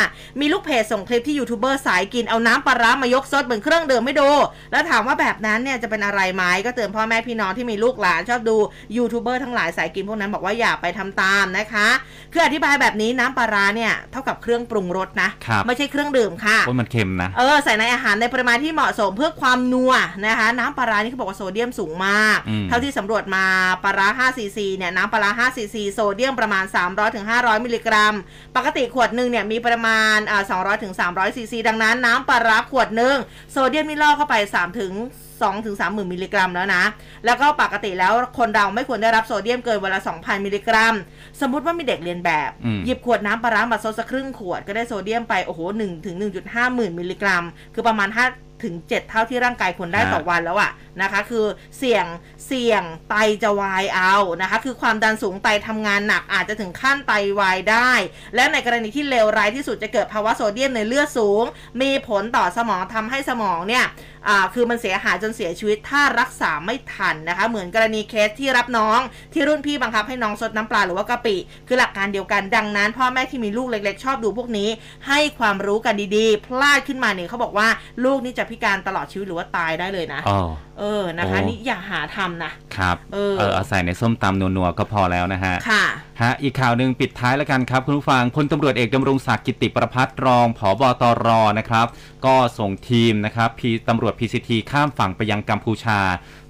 [0.41, 4.31] มีลูกเพจส่งคลิปที่ยูทูบเบอร์สายกินเอาน้ำปลาร้ามายกซดเหมือนเครื่องดื่มให้ดู
[4.73, 8.57] แล้วถามว่าแบบนั้นเนี่ยจะเป็นอะไรไหมก็เตือนพ่อแม่พี่น้องที่มีลูกหลานชอบดู
[8.97, 11.89] ยูทูบเบอร์ทั้งหลายสายกินพวกนั้นบอกว่าอย่าไปทำตามนะคะ
[12.33, 19.91] คืออธิบายแบบนี้น้ำปลาร้าเนี่ยเท่ากับเครื่องปรุงรสนะครับไม่ใช่เครื่องดื่มค่ะโอ้ยมันเค็มนะ เออใส่ในอาหารในปริมาณที่เหมาะสมเพื่อความนัว
[20.27, 23.45] นะคะน้ำปลาร้านี่เขาบอกว่าโซเดียมสูงมากอืมเท่าที่สำรวจมา
[23.85, 28.15] ปลาร้า5ซีซีเนี่ยน้ำปลาร้า5ซีซีโซเดียมประมาณ 300ถึง500 มิลลิกรัม
[28.57, 33.17] ปกติขวดหนึ่งเนี่ยมีประมาณอ่า200ถึง300ซีซีดังนั้นน้ำปลาร้าขวดหนึ่ง
[33.53, 34.95] โซเดียมนี่ล่อเข้าไป3ถึง
[35.43, 36.83] 2ถึง3หมื่นมิลลิกรัมแล้วนะ
[37.25, 40.95] แล้วก็ปกติแล้วคนเราไม่ควรได้รับโซเดียมเกินวันละ 2,000 มิลลิกรัม
[41.41, 50.71] สมมุติว่ามีเด็กเลียนแบบอืมหยิบขวดน้ำปลาร้ามาซดสักครึ่งขวดก็ได้โซเดียมไป โอ้โห1ถึง1.5 หมื่นมิลลิกรัม คือประมาณ 5 ถึง 7 เท่าที่ร่างกายควรได้ต่อวันแล้วอะ
[51.03, 51.47] นะคะ คือ
[51.79, 52.07] เสี่ยง
[52.47, 57.93] เสี่ยงไตจะวายเอานะคะ คือความดันสูงไตทำงานหนักอาจจะถึงขั้นไตวายได้
[58.35, 61.45] และในกรณีที่เลวร้ายที่สุดจะเกิดภาวะโซเดียมในเลือดสูง
[61.83, 63.85] มีผลต่อสมองทำให้สมองเนี่ย
[64.22, 64.22] อ่า
[64.55, 69.01] คือมันเสียหายจนเสียชีวิตถ้ารักษาไม่ทันนะคะ เหมือนกรณีเคสที่รับน้อง
[69.33, 71.37] ที่รุ่นพี่บังคับให้น้องซดน้ำปลาหรือว่ากะปิ
[71.69, 74.69] คือหลักการเดียวกันดังนั้น พ่อแม่ที่มีลูกเล็กๆ ชอบดูพวกนี้
[75.09, 77.69] ให้ความรู้กันดีๆ พลาดขึ้นมาเนี่ยเขาบอกว่า
[78.05, 80.41] ลูกนี่จะพิการตลอดชีวิตหรือว่าตายได้เลยนะอ๋อ
[80.79, 85.85] เออนะคะโอ้นี่อย่าหาทำนะครับเออเอาใส่ในส้มตำนัวๆก็พอแล้วนะฮะค่ะ
[86.23, 91.87] ฮะอีกข่าวหนึ่งปิดท้ายแล้วกันครับ คุณผู้ฟังพลตำรวจเอกดำรงศักดิ์กิตติประภัสร์รองผบตรนะครับ
[92.27, 96.01] ก็ส่งทีมนะครับทีมตำรวจ PCT ข้ามฝั่งไปยังกัมพูชา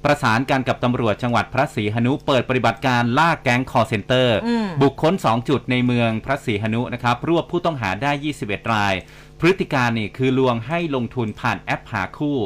[0.04, 8.94] ประสานกันกับตำรวจจังหวัดพระสีหนุเปิดปฏิบัติการล่าแก๊งคอลเซ็นเตอร์อืมบุกค้น 2 จุดในเมืองพระสีหนุนะครับ รวบผู้ต้องหาได้ 21 ราย
[9.40, 12.38] พฤติการนี่คือลวงให้ลงทุนผ่านแอปหาคู่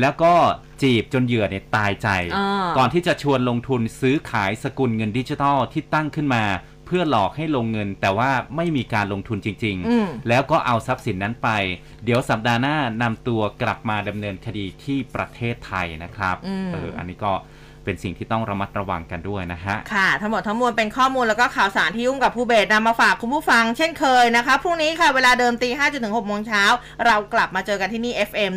[0.00, 0.34] แล้วก็
[0.82, 11.48] จีบจนเหยื่อเนี่ยตายใจอ่าก่อนที่จะชวนลงทุนซื้อขายสกุลเงินดิจิทัลที่ตั้งขึ้นมาเพื่อหลอกให้ลงเงิน แต่ว่าไม่มีการลงทุนจริงอืมๆแล้วก็เอาทรัพย์สินนั้นไป
[12.04, 17.32] เดี๋ยวสัปดาห์หน้านำตัวกลับมาดำเนินคดีที่ประเทศไทยนะครับอืมเอออันนี้ก็
[17.84, 26.64] เป็นสิ่งที่ต้องระมัดระวังกันด้วยนะฮะ ค่ะ ทั้งหมดทั้งมวลเป็นข้อมูลแล้วก็ข่าวสารที่ยุ่งกับผู้เบสนำมาฝากคุณผู้ฟังเช่นเคยนะคะ พรุ่งนี้ค่ะ เวลาเดิมตีห้าจนถึงหกโมงเช้า
[27.06, 28.52] เรากลับมาเจอกันที่นี่ FM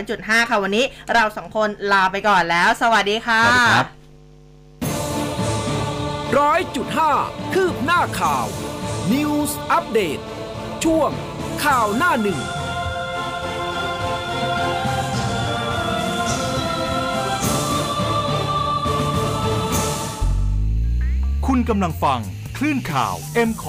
[0.00, 0.84] 100.5 ค่ะ วันนี้
[1.14, 3.99] เราสองคนลาไปก่อนแล้ว สวัสดีค่ะ สวัสดีครับ
[6.38, 7.12] ร้อยจุดห้า
[7.54, 8.46] คืบหน้าข่าว
[9.12, 10.22] News Update
[10.84, 11.10] ช่วง
[11.64, 12.40] ข่าวหน้าหนึ่ง
[21.46, 22.20] คุณกำลังฟัง
[22.56, 23.68] คลื่นข่าว m อ็มคอ